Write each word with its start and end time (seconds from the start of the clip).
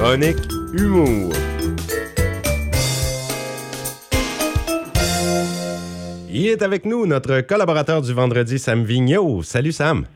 Chronique 0.00 0.38
Humour. 0.72 1.30
Il 6.30 6.46
est 6.46 6.62
avec 6.62 6.86
nous, 6.86 7.04
notre 7.04 7.42
collaborateur 7.42 8.00
du 8.00 8.14
vendredi, 8.14 8.58
Sam 8.58 8.82
Vigneault. 8.82 9.42
Salut 9.42 9.72
Sam. 9.72 10.06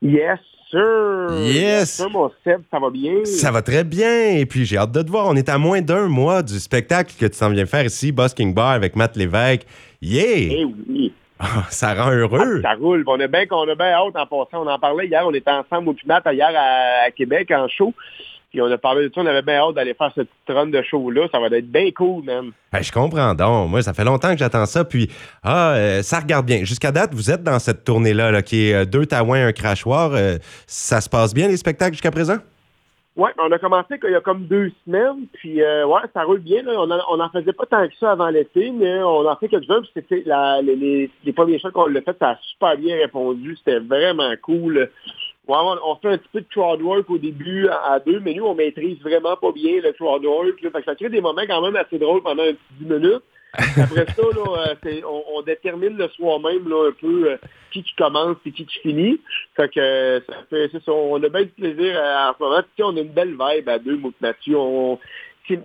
Yes, 0.00 0.38
sir. 0.70 1.30
Yes. 1.32 1.96
Sir, 1.96 2.10
mon 2.10 2.30
Seb, 2.44 2.60
ça 2.70 2.78
va 2.78 2.90
bien? 2.90 3.24
Ça 3.24 3.50
va 3.50 3.60
très 3.60 3.82
bien. 3.82 4.36
Et 4.36 4.46
puis, 4.46 4.64
j'ai 4.64 4.76
hâte 4.78 4.92
de 4.92 5.02
te 5.02 5.10
voir. 5.10 5.26
On 5.26 5.34
est 5.34 5.48
à 5.48 5.58
moins 5.58 5.82
d'un 5.82 6.06
mois 6.06 6.44
du 6.44 6.60
spectacle 6.60 7.12
que 7.18 7.26
tu 7.26 7.36
t'en 7.36 7.50
viens 7.50 7.66
faire 7.66 7.84
ici, 7.86 8.12
Busking 8.12 8.54
Bar, 8.54 8.70
avec 8.70 8.94
Matt 8.94 9.16
Lévesque. 9.16 9.66
Yeah! 10.00 10.60
Eh 10.60 10.64
oui. 10.64 11.12
Ah, 11.40 11.66
ça 11.70 11.94
rend 11.94 12.10
heureux. 12.10 12.62
Ça 12.62 12.74
roule. 12.74 13.04
On 13.06 13.18
a 13.20 13.28
bien 13.28 13.46
qu'on 13.46 13.68
a 13.68 13.74
bien 13.76 13.92
hâte 13.92 14.16
en 14.16 14.26
passant. 14.26 14.64
On 14.64 14.66
en 14.66 14.76
parlait 14.76 15.06
hier. 15.06 15.22
On 15.24 15.32
était 15.32 15.52
ensemble 15.52 15.90
au 15.90 15.92
Pinat 15.92 16.20
hier 16.32 16.50
à, 16.52 17.06
à 17.06 17.10
Québec 17.12 17.52
en 17.52 17.68
show. 17.68 17.94
Puis 18.50 18.62
on 18.62 18.70
a 18.70 18.78
parlé 18.78 19.08
de 19.08 19.14
ça. 19.14 19.20
On 19.20 19.26
avait 19.26 19.42
bien 19.42 19.56
hâte 19.56 19.74
d'aller 19.74 19.94
faire 19.94 20.10
cette 20.14 20.28
petite 20.28 20.56
run 20.56 20.66
de 20.68 20.82
show-là. 20.82 21.28
Ça 21.30 21.38
va 21.38 21.46
être 21.48 21.70
bien 21.70 21.90
cool, 21.90 22.24
man. 22.24 22.50
Ben, 22.72 22.82
je 22.82 22.90
comprends 22.90 23.34
donc. 23.34 23.68
Moi, 23.68 23.82
ça 23.82 23.92
fait 23.92 24.04
longtemps 24.04 24.32
que 24.32 24.38
j'attends 24.38 24.66
ça. 24.66 24.84
Puis, 24.84 25.10
ah, 25.42 25.72
euh, 25.72 26.02
ça 26.02 26.20
regarde 26.20 26.46
bien. 26.46 26.64
Jusqu'à 26.64 26.90
date, 26.90 27.12
vous 27.12 27.30
êtes 27.30 27.42
dans 27.42 27.58
cette 27.58 27.84
tournée-là, 27.84 28.30
là, 28.30 28.42
qui 28.42 28.68
est 28.68 28.74
euh, 28.74 28.84
deux 28.86 29.04
taouins, 29.04 29.46
un 29.46 29.52
crachoir. 29.52 30.12
Euh, 30.14 30.38
ça 30.66 31.00
se 31.00 31.10
passe 31.10 31.34
bien, 31.34 31.48
les 31.48 31.58
spectacles, 31.58 31.92
jusqu'à 31.92 32.10
présent? 32.10 32.38
Ouais, 33.16 33.32
on 33.36 33.50
a 33.50 33.58
commencé 33.58 33.98
il 34.04 34.12
y 34.12 34.14
a 34.14 34.20
comme 34.20 34.46
deux 34.46 34.70
semaines, 34.86 35.26
puis 35.32 35.60
euh, 35.60 35.84
ouais, 35.88 36.02
ça 36.14 36.22
roule 36.22 36.38
bien. 36.38 36.62
Là. 36.62 36.74
On, 36.76 36.88
en, 36.88 37.00
on 37.10 37.18
en 37.18 37.28
faisait 37.30 37.52
pas 37.52 37.66
tant 37.66 37.88
que 37.88 37.94
ça 37.98 38.12
avant 38.12 38.28
l'été, 38.28 38.70
mais 38.70 39.02
on 39.02 39.26
en 39.26 39.34
fait 39.34 39.48
quelques-uns, 39.48 39.80
puis 39.80 39.90
c'était 39.92 40.22
les, 40.62 41.10
les 41.24 41.32
premiers 41.32 41.58
shows 41.58 41.72
qu'on 41.72 41.86
l'a 41.86 42.00
fait, 42.00 42.16
ça 42.16 42.30
a 42.30 42.38
super 42.52 42.76
bien 42.76 42.96
répondu, 42.96 43.56
c'était 43.56 43.80
vraiment 43.80 44.32
cool. 44.40 44.88
Ouais, 45.48 45.56
on, 45.56 45.96
fait 45.96 46.08
un 46.08 46.18
petit 46.18 46.28
peu 46.30 46.40
de 46.42 46.46
crowd 46.50 46.82
work 46.82 47.08
au 47.08 47.16
début 47.16 47.68
à, 47.68 47.98
deux, 48.00 48.20
mais 48.20 48.34
nous, 48.34 48.44
on 48.44 48.54
maîtrise 48.54 49.00
vraiment 49.00 49.34
pas 49.34 49.50
bien 49.50 49.80
le 49.82 49.92
crowd 49.92 50.22
work. 50.22 50.60
Là, 50.60 50.70
fait 50.70 50.80
que 50.80 50.84
ça 50.84 50.94
crée 50.94 51.08
des 51.08 51.22
moments 51.22 51.46
quand 51.48 51.62
même 51.62 51.76
assez 51.76 51.98
drôles 51.98 52.22
pendant 52.22 52.42
un 52.42 52.52
petit 52.52 52.74
10 52.80 52.84
minutes. 52.84 53.22
Après 53.54 54.04
ça, 54.04 54.22
là, 54.22 54.74
euh, 54.86 55.00
on, 55.06 55.24
on 55.36 55.42
détermine 55.42 55.96
le 55.96 56.08
soir 56.08 56.38
même 56.38 56.68
là, 56.68 56.90
un 56.90 56.92
peu 56.92 57.30
euh, 57.30 57.36
qui 57.72 57.82
qui 57.82 57.94
commence 57.96 58.36
et 58.44 58.52
qui 58.52 58.66
qui 58.66 58.78
finit. 58.80 59.18
Fait 59.56 59.72
que 59.72 59.80
euh, 59.80 60.20
ça 60.28 60.34
fait, 60.50 60.70
ça, 60.84 60.92
on 60.92 61.22
a 61.22 61.28
bien 61.30 61.44
du 61.44 61.48
plaisir 61.48 61.98
à- 61.98 62.30
en 62.30 62.34
ce 62.34 62.42
moment. 62.42 62.60
On 62.80 62.96
a 62.98 63.00
une 63.00 63.08
belle 63.08 63.36
vibe 63.40 63.68
à 63.70 63.78
deux, 63.78 63.96
moi 63.96 64.10
Mathieu. 64.20 64.58
On, 64.58 64.98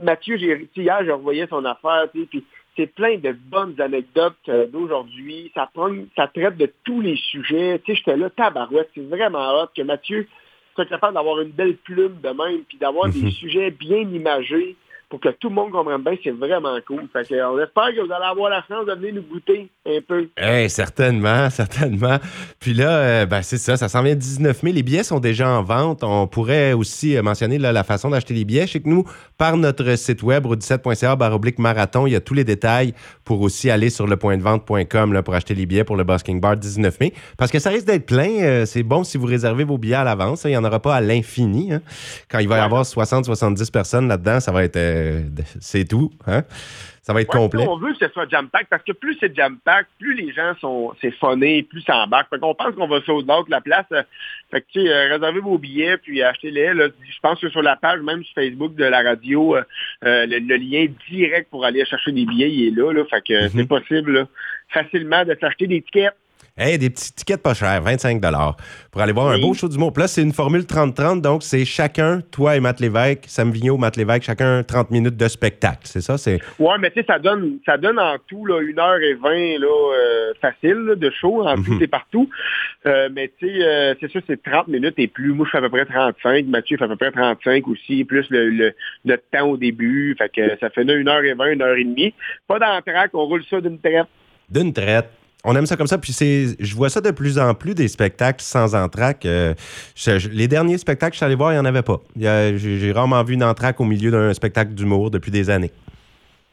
Mathieu, 0.01 0.37
hier, 0.37 1.03
je 1.05 1.11
revoyais 1.11 1.45
son 1.47 1.65
affaire, 1.65 2.07
puis 2.13 2.45
c'est 2.75 2.87
plein 2.87 3.17
de 3.17 3.31
bonnes 3.31 3.79
anecdotes 3.79 4.35
euh, 4.49 4.67
d'aujourd'hui. 4.67 5.51
Ça 5.53 5.69
prend, 5.73 5.91
ça 6.15 6.27
traite 6.27 6.57
de 6.57 6.71
tous 6.83 7.01
les 7.01 7.17
sujets. 7.17 7.79
Tu 7.79 7.91
sais, 7.91 7.97
j'étais 7.97 8.17
là, 8.17 8.29
tabarouette, 8.29 8.89
c'est 8.95 9.07
vraiment 9.07 9.61
hot 9.61 9.67
que 9.75 9.81
Mathieu 9.83 10.27
soit 10.73 10.85
capable 10.85 11.13
d'avoir 11.13 11.39
une 11.41 11.51
belle 11.51 11.77
plume 11.77 12.19
de 12.21 12.29
même, 12.29 12.63
puis 12.67 12.77
d'avoir 12.77 13.09
des 13.13 13.29
sujets 13.31 13.71
bien 13.71 14.01
imagés 14.01 14.75
pour 15.13 15.19
que 15.21 15.29
tout 15.29 15.49
le 15.49 15.53
monde 15.53 15.69
comprenne 15.71 16.01
bien, 16.01 16.15
c'est 16.23 16.31
vraiment 16.31 16.75
cool. 16.87 17.03
Fait 17.13 17.21
que, 17.27 17.35
on 17.35 17.59
espère 17.61 17.89
que 17.95 18.03
vous 18.03 18.11
allez 18.11 18.25
avoir 18.25 18.49
la 18.49 18.63
chance 18.67 18.83
de 18.87 18.93
venir 18.93 19.13
nous 19.13 19.21
goûter 19.21 19.69
un 19.85 19.99
peu. 20.07 20.27
Eh, 20.41 20.67
certainement, 20.69 21.49
certainement. 21.51 22.17
Puis 22.59 22.73
là, 22.73 22.89
euh, 22.97 23.25
ben, 23.27 23.43
c'est 23.43 23.59
ça, 23.59 23.77
ça 23.77 23.89
s'en 23.89 24.01
vient 24.01 24.15
19 24.15 24.63
mai. 24.63 24.71
Les 24.71 24.81
billets 24.81 25.03
sont 25.03 25.19
déjà 25.19 25.47
en 25.47 25.61
vente. 25.61 26.03
On 26.03 26.25
pourrait 26.25 26.73
aussi 26.73 27.15
euh, 27.15 27.21
mentionner 27.21 27.59
là, 27.59 27.71
la 27.71 27.83
façon 27.83 28.09
d'acheter 28.09 28.33
les 28.33 28.43
billets. 28.43 28.65
Chez 28.65 28.81
nous, 28.85 29.03
par 29.37 29.55
notre 29.55 29.95
site 29.99 30.23
web, 30.23 30.47
au17.ca, 30.47 31.15
baroblique 31.15 31.59
marathon, 31.59 32.07
il 32.07 32.13
y 32.13 32.15
a 32.15 32.19
tous 32.19 32.33
les 32.33 32.43
détails 32.43 32.95
pour 33.23 33.41
aussi 33.41 33.69
aller 33.69 33.91
sur 33.91 34.07
lepointdevente.com 34.07 35.13
là, 35.13 35.21
pour 35.21 35.35
acheter 35.35 35.53
les 35.53 35.67
billets 35.67 35.83
pour 35.83 35.95
le 35.95 36.03
Busking 36.05 36.41
Bar 36.41 36.57
19 36.57 36.99
mai. 36.99 37.13
Parce 37.37 37.51
que 37.51 37.59
ça 37.59 37.69
risque 37.69 37.85
d'être 37.85 38.07
plein. 38.07 38.31
Euh, 38.41 38.65
c'est 38.65 38.81
bon 38.81 39.03
si 39.03 39.19
vous 39.19 39.27
réservez 39.27 39.63
vos 39.63 39.77
billets 39.77 39.93
à 39.93 40.03
l'avance. 40.03 40.43
hein. 40.43 40.49
Il 40.49 40.53
n'y 40.53 40.57
en 40.57 40.63
aura 40.63 40.79
pas 40.79 40.95
à 40.95 41.01
l'infini. 41.01 41.71
hein. 41.71 41.81
Quand 42.31 42.39
il 42.39 42.47
va 42.49 42.57
y 42.57 42.61
avoir 42.61 42.81
60-70 42.81 43.69
personnes 43.71 44.07
là-dedans, 44.07 44.39
ça 44.39 44.51
va 44.51 44.63
être... 44.63 44.75
euh, 44.77 45.02
c'est 45.59 45.87
tout. 45.87 46.11
Hein? 46.27 46.43
Ça 47.01 47.11
va 47.11 47.19
être 47.19 47.33
Ouais, 47.35 47.41
complet. 47.41 47.65
On 47.67 47.77
veut 47.77 47.91
que 47.91 47.99
ce 47.99 48.07
soit 48.13 48.29
jam-pack 48.29 48.67
parce 48.69 48.83
que 48.83 48.93
plus 48.93 49.17
c'est 49.19 49.35
jam-pack, 49.35 49.87
plus 49.99 50.13
les 50.13 50.31
gens 50.31 50.53
sont 50.61 50.93
c'est 51.01 51.11
plus 51.63 51.81
ça 51.81 51.97
embarque. 51.97 52.29
Fait 52.29 52.39
qu'on 52.39 52.55
pense 52.55 52.75
qu'on 52.75 52.87
va 52.87 53.01
sauter 53.01 53.29
out 53.29 53.49
la 53.49 53.59
place. 53.59 53.85
Fait 54.51 54.61
que, 54.61 54.65
tu 54.71 54.81
sais, 54.81 54.89
euh, 54.89 55.09
réservez 55.13 55.41
vos 55.41 55.57
billets 55.57 55.97
puis 55.97 56.23
achetez-les. 56.23 56.71
Je 56.75 57.19
pense 57.21 57.41
que 57.41 57.49
sur 57.49 57.61
la 57.61 57.75
page, 57.75 57.99
même 57.99 58.23
sur 58.23 58.35
Facebook 58.35 58.75
de 58.75 58.85
la 58.85 59.01
radio, 59.03 59.57
euh, 59.57 59.63
euh, 60.05 60.25
le, 60.25 60.39
le 60.39 60.55
lien 60.55 60.85
direct 61.09 61.49
pour 61.49 61.65
aller 61.65 61.83
chercher 61.85 62.13
des 62.13 62.25
billets, 62.25 62.51
il 62.51 62.67
est 62.67 62.71
là. 62.71 62.93
là. 62.93 63.03
Fait 63.09 63.21
que 63.21 63.33
euh, 63.33 63.49
c'est 63.53 63.67
possible 63.67 64.13
là, 64.13 64.27
facilement 64.69 65.25
de 65.25 65.35
s'acheter 65.41 65.67
des 65.67 65.81
tickets. 65.81 66.13
Hey, 66.55 66.77
des 66.77 66.91
petits 66.91 67.11
tickets 67.11 67.41
pas 67.41 67.55
chers, 67.55 67.81
25 67.81 68.21
pour 68.91 69.01
aller 69.01 69.11
voir 69.11 69.29
un 69.29 69.39
beau 69.39 69.55
show 69.55 69.67
d'humour. 69.67 69.91
Puis 69.91 70.01
là, 70.01 70.07
c'est 70.07 70.21
une 70.21 70.33
formule 70.33 70.61
30-30, 70.61 71.19
donc 71.19 71.41
c'est 71.41 71.65
chacun, 71.65 72.21
toi 72.29 72.55
et 72.55 72.59
Matt 72.59 72.79
Lévesque, 72.79 73.23
Sam 73.25 73.49
Vigneault, 73.49 73.79
Matt 73.79 73.97
Lévesque, 73.97 74.21
chacun 74.21 74.61
30 74.61 74.91
minutes 74.91 75.17
de 75.17 75.27
spectacle. 75.27 75.79
C'est 75.85 76.01
ça? 76.01 76.15
C'est... 76.19 76.39
Ouais, 76.59 76.77
mais 76.79 76.91
tu 76.91 76.99
sais, 76.99 77.07
ça 77.07 77.17
donne, 77.17 77.57
ça 77.65 77.77
donne 77.77 77.97
en 77.97 78.17
tout 78.27 78.45
là, 78.45 78.61
1h20 78.61 79.59
là, 79.61 79.67
euh, 79.67 80.33
facile 80.39 80.75
là, 80.75 80.93
de 80.93 81.09
show, 81.09 81.41
en 81.41 81.55
tout 81.55 81.81
et 81.81 81.87
partout. 81.87 82.29
Euh, 82.85 83.09
mais 83.11 83.31
tu 83.39 83.47
sais, 83.47 83.65
euh, 83.65 83.95
c'est 83.99 84.11
sûr, 84.11 84.21
c'est 84.27 84.43
30 84.43 84.67
minutes 84.67 84.99
et 84.99 85.07
plus. 85.07 85.33
Moi, 85.33 85.47
je 85.47 85.57
fais 85.57 85.57
à 85.57 85.61
peu 85.61 85.69
près 85.69 85.85
35. 85.87 86.45
Mathieu 86.45 86.77
fait 86.77 86.83
à 86.83 86.87
peu 86.87 86.97
près 86.97 87.11
35 87.11 87.67
aussi, 87.67 88.03
plus 88.03 88.29
le, 88.29 88.51
le, 88.51 88.73
le 89.05 89.17
temps 89.31 89.47
au 89.47 89.57
début. 89.57 90.15
Fait 90.19 90.29
que 90.29 90.55
ça 90.59 90.69
fait 90.69 90.83
1h20, 90.83 91.57
1h30. 91.57 92.13
Pas 92.47 92.59
d'entraque, 92.59 93.09
on 93.15 93.25
roule 93.25 93.43
ça 93.49 93.59
d'une 93.59 93.79
traite. 93.79 94.05
D'une 94.51 94.71
traite. 94.71 95.09
On 95.45 95.55
aime 95.55 95.65
ça 95.65 95.75
comme 95.75 95.87
ça. 95.87 95.97
Puis 95.97 96.13
c'est, 96.13 96.55
je 96.59 96.75
vois 96.75 96.89
ça 96.89 97.01
de 97.01 97.11
plus 97.11 97.37
en 97.37 97.53
plus 97.53 97.75
des 97.75 97.87
spectacles 97.87 98.41
sans 98.41 98.75
entraque. 98.75 99.25
Euh, 99.25 99.53
je- 99.95 100.17
je- 100.19 100.29
les 100.29 100.47
derniers 100.47 100.77
spectacles 100.77 101.11
que 101.11 101.15
je 101.15 101.17
suis 101.17 101.25
allé 101.25 101.35
voir, 101.35 101.51
il 101.51 101.55
n'y 101.55 101.59
en 101.61 101.65
avait 101.65 101.81
pas. 101.81 101.99
J'ai, 102.17 102.91
rarement 102.93 103.21
vu 103.23 103.33
une 103.33 103.43
entraque 103.43 103.79
au 103.81 103.85
milieu 103.85 104.09
d'un 104.11 104.33
spectacle 104.33 104.71
d'humour 104.73 105.11
depuis 105.11 105.31
des 105.31 105.49
années. 105.49 105.71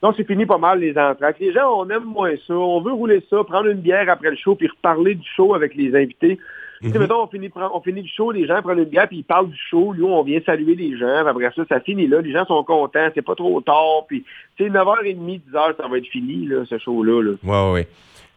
Donc, 0.03 0.15
c'est 0.17 0.27
fini 0.27 0.47
pas 0.47 0.57
mal 0.59 0.81
les 0.81 0.97
entraques. 0.97 1.37
Les 1.41 1.53
gens, 1.53 1.69
on 1.77 1.89
aime 1.91 2.05
moins 2.05 2.33
ça. 2.47 2.55
On 2.55 2.81
veut 2.81 2.93
rouler 2.93 3.23
ça, 3.31 3.45
prendre 3.45 3.67
une 3.69 3.81
bière 3.81 4.09
après 4.09 4.31
le 4.31 4.37
show, 4.37 4.55
puis 4.55 4.67
reparler 4.67 5.15
du 5.15 5.29
show 5.37 5.55
avec 5.55 5.75
les 5.75 5.95
invités. 5.95 6.39
Tu 6.83 6.91
sais, 6.91 6.99
mettons, 6.99 7.23
on 7.25 7.27
finit, 7.27 7.51
on 7.75 7.81
finit 7.83 8.01
le 8.01 8.09
show, 8.09 8.33
les 8.33 8.47
gens 8.47 8.63
prennent 8.63 8.79
une 8.79 8.85
bière, 8.87 9.07
puis 9.07 9.19
ils 9.19 9.23
parlent 9.23 9.51
du 9.51 9.59
show. 9.69 9.93
Nous, 9.95 10.07
on 10.07 10.23
vient 10.23 10.41
saluer 10.47 10.75
les 10.75 10.97
gens. 10.97 11.21
puis 11.21 11.29
Après 11.29 11.53
ça, 11.55 11.63
ça 11.69 11.81
finit 11.81 12.07
là. 12.07 12.23
Les 12.23 12.33
gens 12.33 12.47
sont 12.47 12.65
contents. 12.65 13.09
C'est 13.15 13.21
pas 13.21 13.35
trop 13.35 13.61
tard. 13.61 14.07
Puis, 14.09 14.25
tu 14.57 14.65
sais, 14.65 14.71
9h30, 14.71 15.43
10h, 15.53 15.77
ça 15.77 15.87
va 15.87 15.99
être 15.99 16.07
fini, 16.07 16.47
là, 16.47 16.65
ce 16.69 16.79
show-là. 16.79 17.23
Là. 17.23 17.33
Ouais, 17.45 17.73
ouais. 17.75 17.89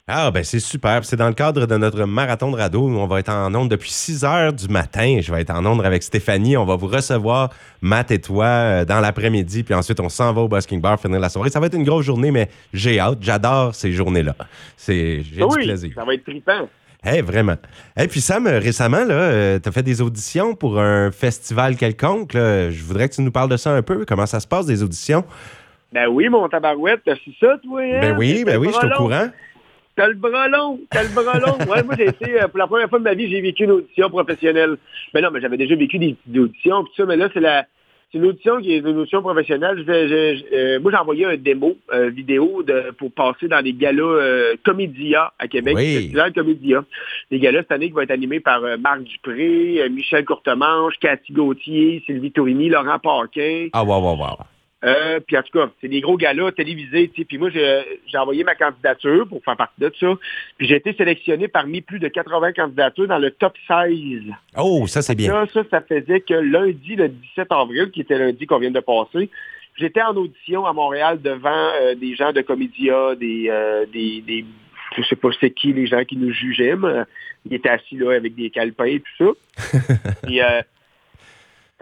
Ah, 0.05 0.31
ben 0.31 0.43
c'est 0.43 0.59
super. 0.59 1.05
C'est 1.05 1.15
dans 1.15 1.29
le 1.29 1.33
cadre 1.33 1.65
de 1.65 1.77
notre 1.77 2.03
marathon 2.03 2.51
de 2.51 2.57
radeau. 2.57 2.89
On 2.89 3.07
va 3.07 3.19
être 3.19 3.29
en 3.29 3.55
onde 3.55 3.69
depuis 3.69 3.89
6 3.89 4.25
heures 4.25 4.51
du 4.51 4.67
matin. 4.67 5.19
Je 5.21 5.33
vais 5.33 5.39
être 5.39 5.51
en 5.51 5.65
onde 5.65 5.85
avec 5.85 6.03
Stéphanie. 6.03 6.57
On 6.57 6.65
va 6.65 6.75
vous 6.75 6.87
recevoir, 6.87 7.51
Matt 7.81 8.11
et 8.11 8.19
toi, 8.19 8.45
euh, 8.45 8.85
dans 8.85 8.99
l'après-midi. 8.99 9.63
Puis 9.63 9.73
ensuite, 9.73 10.01
on 10.01 10.09
s'en 10.09 10.33
va 10.33 10.41
au 10.41 10.49
Busking 10.49 10.81
Bar 10.81 10.99
finir 10.99 11.21
la 11.21 11.29
soirée. 11.29 11.49
Ça 11.49 11.61
va 11.61 11.67
être 11.67 11.77
une 11.77 11.85
grosse 11.85 12.03
journée, 12.03 12.31
mais 12.31 12.49
j'ai 12.73 12.99
hâte. 12.99 13.19
J'adore 13.21 13.75
ces 13.75 13.93
journées-là. 13.93 14.35
C'est, 14.75 15.21
j'ai 15.23 15.41
du 15.41 15.55
plaisir. 15.55 15.91
ça 15.95 16.03
va 16.03 16.15
être 16.15 16.25
trippant. 16.25 16.67
Hey, 17.01 17.21
vraiment. 17.21 17.55
Et 17.97 18.09
puis 18.09 18.19
Sam, 18.19 18.45
euh, 18.45 18.59
récemment, 18.59 19.05
là, 19.05 19.57
tu 19.57 19.69
as 19.69 19.71
fait 19.71 19.83
des 19.83 20.01
auditions 20.01 20.53
pour 20.53 20.81
un 20.81 21.11
festival 21.11 21.77
quelconque. 21.77 22.33
là. 22.33 22.69
Je 22.69 22.83
voudrais 22.83 23.07
que 23.07 23.15
tu 23.15 23.21
nous 23.21 23.31
parles 23.31 23.49
de 23.49 23.57
ça 23.57 23.71
un 23.71 23.81
peu. 23.81 24.03
Comment 24.05 24.25
ça 24.25 24.41
se 24.41 24.47
passe, 24.47 24.65
des 24.65 24.83
auditions? 24.83 25.23
Ben 25.93 26.07
oui, 26.09 26.27
mon 26.27 26.49
tabarouette, 26.49 27.01
t'as 27.05 27.15
su 27.15 27.31
ça, 27.39 27.55
toi, 27.63 27.81
hein? 27.83 28.01
Ben 28.01 28.17
oui, 28.17 28.43
ben 28.45 28.57
oui, 28.57 28.67
je 28.69 28.77
suis 28.77 28.87
au 28.87 28.97
courant. 28.97 29.27
T'as 29.95 30.07
le 30.07 30.15
bras 30.15 30.47
long, 30.47 30.79
t'as 30.89 31.03
le 31.03 31.09
bras 31.09 31.37
long. 31.39 31.57
Ouais, 31.71 31.83
moi, 31.83 31.93
j'ai 31.97 32.07
été, 32.07 32.41
euh, 32.41 32.47
pour 32.47 32.57
la 32.57 32.65
première 32.67 32.89
fois 32.89 32.97
de 32.99 33.03
ma 33.03 33.13
vie, 33.13 33.29
j'ai 33.29 33.41
vécu 33.41 33.65
une 33.65 33.71
audition 33.71 34.09
professionnelle. 34.09 34.77
Ben 35.13 35.21
non, 35.21 35.29
mais 35.31 35.39
j'avais 35.39 35.57
déjà 35.57 35.75
vécu 35.75 35.99
des, 35.99 36.15
des 36.25 36.39
auditions, 36.39 36.83
pis 36.83 36.91
ça, 36.97 37.05
mais 37.05 37.15
là, 37.15 37.29
c'est 37.31 37.39
la, 37.39 37.67
c'est 38.11 38.17
une 38.17 38.25
audition 38.25 38.59
qui 38.59 38.73
est 38.73 38.79
une 38.79 38.97
audition 38.97 39.21
professionnelle. 39.21 39.75
Je 39.77 39.83
vais- 39.83 40.07
je- 40.07 40.37
je- 40.39 40.55
euh, 40.55 40.79
moi, 40.79 40.91
j'ai 40.91 40.97
envoyé 40.97 41.25
un 41.25 41.37
démo 41.37 41.75
euh, 41.93 42.09
vidéo 42.09 42.63
de, 42.63 42.89
pour 42.97 43.11
passer 43.11 43.47
dans 43.47 43.63
les 43.63 43.73
galas 43.73 44.01
euh, 44.03 44.55
Comédia 44.63 45.31
à 45.37 45.47
Québec. 45.47 45.75
Oui. 45.77 45.93
Festival 45.93 46.33
Comédia. 46.33 46.83
Les 47.29 47.37
galas 47.39 47.59
cette 47.61 47.71
année 47.73 47.87
qui 47.87 47.93
vont 47.93 48.01
être 48.01 48.09
animés 48.11 48.39
par 48.39 48.61
Marc 48.79 49.03
Dupré, 49.03 49.87
Michel 49.91 50.25
Courtemanche, 50.25 50.95
Cathy 50.99 51.33
Gauthier, 51.33 52.01
Sylvie 52.07 52.31
Tourigny, 52.31 52.69
Laurent 52.69 52.97
Paquin. 52.97 53.67
Ah, 53.73 53.83
wow, 53.83 53.99
wow, 54.01 54.15
wow. 54.17 54.37
Euh, 54.83 55.19
puis 55.25 55.37
en 55.37 55.43
tout 55.43 55.57
cas, 55.57 55.71
c'est 55.79 55.87
des 55.87 56.01
gros 56.01 56.17
galas 56.17 56.51
télévisés. 56.51 57.07
Puis 57.07 57.37
moi, 57.37 57.49
j'ai 57.49 58.17
envoyé 58.17 58.43
ma 58.43 58.55
candidature 58.55 59.27
pour 59.27 59.43
faire 59.43 59.55
partie 59.55 59.79
de 59.79 59.91
ça. 59.99 60.13
Puis 60.57 60.67
j'ai 60.67 60.75
été 60.75 60.93
sélectionné 60.93 61.47
parmi 61.47 61.81
plus 61.81 61.99
de 61.99 62.07
80 62.07 62.53
candidatures 62.53 63.07
dans 63.07 63.19
le 63.19 63.31
top 63.31 63.53
16. 63.67 64.23
Oh, 64.57 64.85
ça, 64.87 65.01
c'est 65.01 65.15
bien. 65.15 65.33
Là, 65.33 65.45
ça, 65.53 65.61
ça 65.69 65.81
faisait 65.81 66.21
que 66.21 66.33
lundi, 66.33 66.95
le 66.95 67.09
17 67.09 67.47
avril, 67.51 67.91
qui 67.91 68.01
était 68.01 68.17
lundi 68.17 68.45
qu'on 68.45 68.59
vient 68.59 68.71
de 68.71 68.79
passer, 68.81 69.29
j'étais 69.77 70.01
en 70.01 70.15
audition 70.15 70.65
à 70.65 70.73
Montréal 70.73 71.21
devant 71.21 71.69
euh, 71.81 71.95
des 71.95 72.15
gens 72.15 72.33
de 72.33 72.41
Comédia, 72.41 73.15
des, 73.15 73.47
euh, 73.49 73.85
des, 73.91 74.21
des 74.21 74.45
je 74.97 75.01
sais 75.03 75.15
pas 75.15 75.29
c'est 75.39 75.49
qui 75.49 75.73
les 75.73 75.87
gens 75.87 76.03
qui 76.03 76.17
nous 76.17 76.31
jugeaient, 76.31 76.75
mais 76.75 77.03
ils 77.45 77.55
étaient 77.55 77.69
assis 77.69 77.95
là 77.95 78.11
avec 78.11 78.35
des 78.35 78.49
calepins 78.49 78.85
et 78.85 78.99
tout 78.99 79.33
ça. 79.57 79.79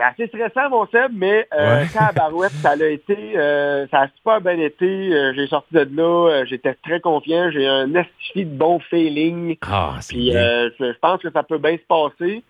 c'est 0.02 0.24
assez 0.24 0.28
stressant, 0.28 0.70
mon 0.70 0.86
Seb, 0.88 1.12
mais 1.14 1.48
euh, 1.54 1.82
Ouais. 1.82 1.88
tabarouette, 1.88 2.52
ça 2.62 2.72
a 2.72 2.86
été, 2.86 3.38
euh, 3.38 3.88
ça 3.90 4.02
a 4.02 4.08
super 4.16 4.42
bien 4.42 4.60
été. 4.60 4.86
Euh, 4.86 5.34
j'ai 5.36 5.48
sorti 5.48 5.74
de 5.74 5.88
là, 5.96 6.44
j'étais 6.46 6.74
très 6.76 7.00
confiant, 7.00 7.52
j'ai 7.52 7.68
un 7.68 7.94
estifi 7.94 8.46
de 8.46 8.56
bon 8.56 8.80
feeling. 8.80 9.58
Ah, 9.62 9.98
Puis 10.10 10.32
je 10.32 11.00
pense 11.00 11.22
que 11.22 11.32
ça 11.32 11.44
peut 11.44 11.58
bien 11.58 11.78
se 11.78 11.86
passer. 11.88 12.44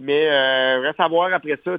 Mais 0.00 0.28
reste 0.78 1.00
à 1.00 1.08
voir 1.08 1.32
après 1.32 1.58
ça, 1.64 1.72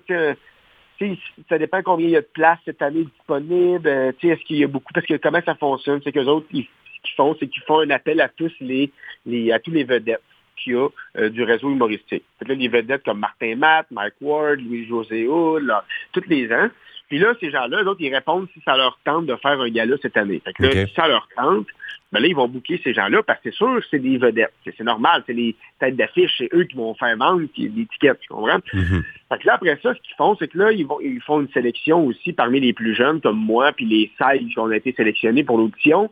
ça 1.48 1.58
dépend 1.58 1.82
combien 1.84 2.08
il 2.08 2.12
y 2.12 2.18
a 2.18 2.22
de 2.22 2.28
places 2.34 2.60
cette 2.66 2.82
année 2.82 3.06
disponible. 3.06 3.88
Est-ce 3.88 4.44
qu'il 4.46 4.58
y 4.58 4.64
a 4.64 4.68
beaucoup? 4.68 4.92
Parce 4.94 5.06
que 5.06 5.16
comment 5.16 5.40
ça 5.46 5.56
fonctionne, 5.56 6.02
c'est 6.04 6.12
que 6.12 6.20
autres, 6.20 6.48
ce 6.50 6.58
qu'ils 6.58 6.68
font, 7.16 7.36
c'est 7.40 7.48
qu'ils 7.48 7.64
font 7.64 7.80
un 7.80 7.90
appel 7.92 8.20
à 8.20 8.28
tous 8.28 8.52
les, 8.60 8.92
les 9.26 9.52
à 9.54 9.60
tous 9.60 9.72
les 9.72 9.86
vedettes 9.86 10.22
qu'il 10.64 10.74
y 10.74 10.76
a 10.76 11.30
du 11.30 11.44
réseau 11.44 11.70
humoristique. 11.70 12.24
Là, 12.46 12.56
les 12.56 12.68
vedettes 12.68 13.04
comme 13.04 13.20
Martin 13.20 13.56
Matt, 13.56 13.88
Mike 13.92 14.16
Ward, 14.22 14.60
Louis-José 14.60 15.28
Hood, 15.28 15.72
tous 16.14 16.24
les 16.28 16.52
ans. 16.52 16.70
Puis 17.10 17.18
là, 17.18 17.34
ces 17.40 17.50
gens-là, 17.50 17.84
d'autres, 17.84 18.02
ils 18.02 18.14
répondent 18.14 18.48
si 18.54 18.62
ça 18.64 18.78
leur 18.78 19.00
tente 19.04 19.26
de 19.26 19.36
faire 19.36 19.60
un 19.60 19.70
gala 19.70 19.96
cette 20.02 20.16
année. 20.16 20.42
Fait 20.46 20.54
que 20.54 20.64
là, 20.64 20.86
si 20.86 20.94
ça 20.94 21.08
leur 21.08 21.28
tente, 21.36 21.66
ben 22.12 22.20
là, 22.20 22.28
ils 22.28 22.36
vont 22.36 22.48
booker 22.48 22.80
ces 22.84 22.94
gens-là 22.94 23.24
parce 23.24 23.40
que 23.42 23.50
c'est 23.50 23.58
sûr 23.58 23.82
c'est 23.90 24.00
des 24.00 24.18
vedettes. 24.18 24.54
C'est 24.64 24.84
normal, 24.84 25.24
c'est 25.26 25.34
les 25.34 25.56
têtes 25.80 25.96
d'affiche, 25.96 26.32
c'est 26.38 26.50
eux 26.54 26.64
qui 26.64 26.76
vont 26.76 26.94
faire 26.96 27.16
vendre 27.18 27.42
des 27.58 27.70
tickets, 27.92 28.20
tu 28.20 28.30
comprends? 28.30 28.58
Mm-hmm. 28.58 29.04
Fait 29.30 29.40
que 29.40 29.48
là, 29.48 29.56
après 29.56 29.80
ça, 29.82 29.94
ce 29.94 30.02
qu'ils 30.02 30.16
font, 30.18 30.36
c'est 30.38 30.48
que 30.48 30.58
là, 30.58 30.72
ils, 30.72 30.86
vont, 30.86 31.00
ils 31.02 31.22
font 31.22 31.42
une 31.42 31.50
sélection 31.50 32.06
aussi 32.06 32.34
parmi 32.34 32.60
les 32.60 32.74
plus 32.74 32.96
jeunes 32.96 33.22
comme 33.22 33.38
moi, 33.38 33.72
puis 33.74 33.86
les 33.86 34.12
16 34.22 34.48
qui 34.52 34.60
ont 34.60 34.72
été 34.72 34.94
sélectionnés 34.94 35.44
pour 35.44 35.58
l'audition. 35.58 36.12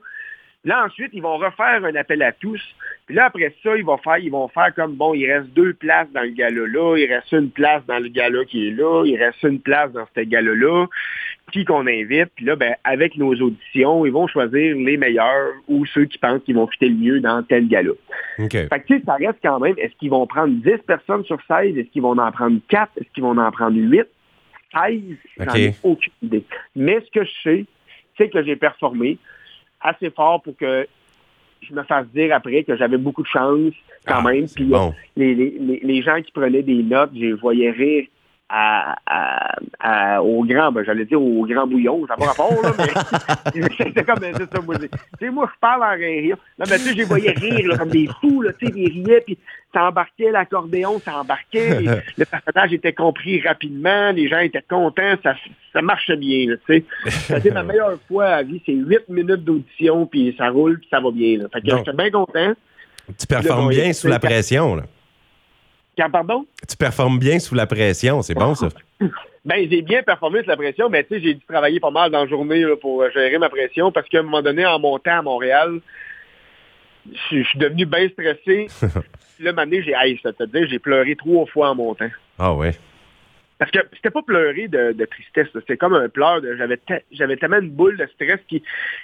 Là, 0.67 0.83
ensuite, 0.85 1.11
ils 1.13 1.21
vont 1.21 1.37
refaire 1.37 1.85
un 1.85 1.95
appel 1.95 2.21
à 2.21 2.33
tous. 2.33 2.61
Puis 3.05 3.15
là, 3.15 3.27
après 3.27 3.55
ça, 3.63 3.77
ils 3.77 3.85
vont 3.85 3.95
faire, 3.95 4.17
ils 4.17 4.29
vont 4.29 4.49
faire 4.49 4.75
comme, 4.75 4.95
bon, 4.95 5.13
il 5.13 5.25
reste 5.25 5.47
deux 5.53 5.71
places 5.71 6.11
dans 6.11 6.23
le 6.23 6.31
gala-là, 6.31 6.97
il 6.97 7.05
reste 7.09 7.31
une 7.31 7.49
place 7.49 7.85
dans 7.85 7.99
le 7.99 8.09
gala 8.09 8.43
qui 8.43 8.67
est 8.67 8.71
là, 8.71 9.05
il 9.05 9.15
reste 9.15 9.41
une 9.43 9.61
place 9.61 9.93
dans 9.93 10.05
ce 10.13 10.21
gala-là, 10.21 10.87
qui 11.53 11.63
qu'on 11.63 11.87
invite. 11.87 12.27
Puis 12.35 12.43
là, 12.43 12.57
ben, 12.57 12.75
avec 12.83 13.15
nos 13.15 13.33
auditions, 13.33 14.05
ils 14.05 14.11
vont 14.11 14.27
choisir 14.27 14.75
les 14.75 14.97
meilleurs 14.97 15.53
ou 15.69 15.85
ceux 15.85 16.03
qui 16.03 16.17
pensent 16.17 16.43
qu'ils 16.43 16.55
vont 16.55 16.67
fitter 16.67 16.89
le 16.89 16.95
mieux 16.95 17.19
dans 17.21 17.41
tel 17.43 17.69
gala. 17.69 17.93
Okay. 18.37 18.67
Fait 18.67 18.79
que, 18.81 18.87
tu 18.87 18.97
sais, 18.97 19.05
ça 19.05 19.13
reste 19.13 19.39
quand 19.41 19.61
même, 19.61 19.75
est-ce 19.77 19.95
qu'ils 19.95 20.09
vont 20.09 20.27
prendre 20.27 20.53
10 20.53 20.79
personnes 20.85 21.23
sur 21.23 21.39
16? 21.47 21.77
Est-ce 21.77 21.87
qu'ils 21.91 22.01
vont 22.01 22.17
en 22.17 22.31
prendre 22.33 22.59
4? 22.67 22.91
Est-ce 22.97 23.09
qu'ils 23.13 23.23
vont 23.23 23.37
en 23.37 23.51
prendre 23.51 23.77
8? 23.77 24.05
16? 24.73 25.01
J'en 25.39 25.55
ai 25.55 25.73
aucune 25.83 26.11
idée. 26.23 26.43
Mais 26.75 26.99
ce 26.99 27.09
que 27.17 27.23
je 27.23 27.31
sais, 27.41 27.65
c'est 28.17 28.29
que 28.29 28.43
j'ai 28.43 28.57
performé 28.57 29.17
assez 29.87 30.09
fort 30.09 30.41
pour 30.41 30.55
que 30.57 30.87
je 31.61 31.73
me 31.73 31.83
fasse 31.83 32.07
dire 32.07 32.33
après 32.35 32.63
que 32.63 32.75
j'avais 32.75 32.97
beaucoup 32.97 33.23
de 33.23 33.27
chance 33.27 33.73
quand 34.05 34.19
ah, 34.25 34.31
même. 34.31 34.47
Puis 34.47 34.71
les, 35.15 35.35
les, 35.35 35.79
les, 35.83 36.01
gens 36.01 36.21
qui 36.21 36.31
prenaient 36.31 36.63
des 36.63 36.83
notes, 36.83 37.11
je 37.13 37.19
les 37.19 37.33
voyais 37.33 37.71
rire 37.71 38.05
à, 38.49 38.95
au 40.21 40.43
grand, 40.43 40.71
ben, 40.71 40.83
j'allais 40.85 41.05
dire 41.05 41.21
au 41.21 41.45
grand 41.45 41.67
bouillon, 41.67 42.05
ça 42.07 42.15
n'a 42.15 42.17
pas 42.17 42.31
rapport, 42.31 42.61
là, 42.61 42.73
mais 42.77 43.61
c'était 43.77 44.03
comme, 44.03 44.19
c'est 44.21 44.55
ça, 44.55 44.61
moi, 44.61 44.77
tu 44.77 44.87
sais, 45.19 45.29
moi, 45.29 45.49
je 45.53 45.59
parle 45.59 45.83
en 45.83 45.95
rire. 45.95 46.37
Là, 46.57 46.65
mais 46.69 46.77
tu 46.77 46.83
sais, 46.83 46.91
je 46.91 46.97
les 46.97 47.03
voyais 47.03 47.31
rire, 47.31 47.67
là, 47.67 47.77
comme 47.77 47.89
des 47.89 48.09
fous, 48.21 48.41
là, 48.41 48.51
tu 48.53 48.67
sais, 48.67 48.73
ils 48.75 49.05
riaient, 49.05 49.21
puis 49.21 49.37
ça 49.73 49.87
embarquait, 49.87 50.31
l'accordéon, 50.31 50.99
ça 51.03 51.17
embarquait, 51.19 51.81
le 52.17 52.25
personnage 52.25 52.73
était 52.73 52.93
compris 52.93 53.41
rapidement, 53.41 54.11
les 54.11 54.27
gens 54.27 54.39
étaient 54.39 54.63
contents, 54.67 55.15
ça, 55.23 55.35
ça 55.73 55.81
marchait 55.81 56.17
bien, 56.17 56.55
tu 56.67 56.73
sais. 56.73 56.83
C'était 57.09 57.51
ma 57.51 57.63
meilleure 57.63 57.99
fois 58.07 58.27
à 58.27 58.43
vie, 58.43 58.61
c'est 58.65 58.73
huit 58.73 59.07
minutes 59.09 59.43
d'audition, 59.43 60.05
puis 60.05 60.35
ça 60.37 60.49
roule, 60.49 60.79
puis 60.79 60.87
ça 60.89 60.99
va 60.99 61.11
bien, 61.11 61.37
là. 61.37 61.45
Fait 61.51 61.61
que 61.61 61.77
j'étais 61.77 61.93
bien 61.93 62.11
content. 62.11 62.53
Tu 63.17 63.25
performes 63.25 63.69
bien 63.69 63.93
sous 63.93 64.07
la 64.07 64.19
pression, 64.19 64.75
là 64.75 64.83
pardon? 66.11 66.45
Tu 66.67 66.77
performes 66.77 67.19
bien 67.19 67.39
sous 67.39 67.55
la 67.55 67.65
pression, 67.65 68.21
c'est 68.21 68.35
bon 68.35 68.55
ça? 68.55 68.69
Ben, 69.47 69.65
j'ai 69.71 69.81
bien 69.81 70.03
performé 70.03 70.41
sous 70.43 70.49
la 70.49 70.57
pression, 70.57 70.89
mais 70.89 71.05
tu 71.05 71.15
sais, 71.15 71.21
j'ai 71.21 71.33
dû 71.35 71.45
travailler 71.47 71.79
pas 71.79 71.89
mal 71.89 72.11
dans 72.11 72.23
la 72.23 72.27
journée 72.27 72.65
pour 72.81 73.01
euh, 73.01 73.09
gérer 73.11 73.37
ma 73.37 73.47
pression 73.47 73.93
parce 73.93 74.05
qu'à 74.09 74.19
un 74.19 74.23
moment 74.23 74.41
donné, 74.41 74.65
en 74.65 74.77
montant 74.77 75.19
à 75.19 75.21
Montréal, 75.21 75.79
je 77.31 77.43
suis 77.43 77.57
devenu 77.57 77.85
bien 77.85 78.09
stressé. 78.09 78.67
là, 79.39 79.53
maintenant, 79.53 79.77
j'ai, 79.81 79.93
hey, 79.97 80.19
ça 80.21 80.33
te 80.33 80.43
dire, 80.43 80.67
j'ai 80.69 80.79
pleuré 80.79 81.15
trois 81.15 81.45
fois 81.45 81.69
en 81.69 81.75
montant. 81.75 82.09
Ah 82.37 82.53
ouais. 82.53 82.73
Parce 83.59 83.71
que 83.71 83.79
c'était 83.93 84.11
pas 84.11 84.21
pleurer 84.21 84.67
de, 84.67 85.05
tristesse, 85.05 85.47
c'était 85.51 85.77
comme 85.77 85.95
un 85.95 86.09
pleur. 86.09 86.41
J'avais 86.57 86.79
j'avais 87.11 87.37
tellement 87.37 87.59
une 87.59 87.71
boule 87.71 87.97
de 87.97 88.05
stress 88.13 88.39
qui, 88.47 88.61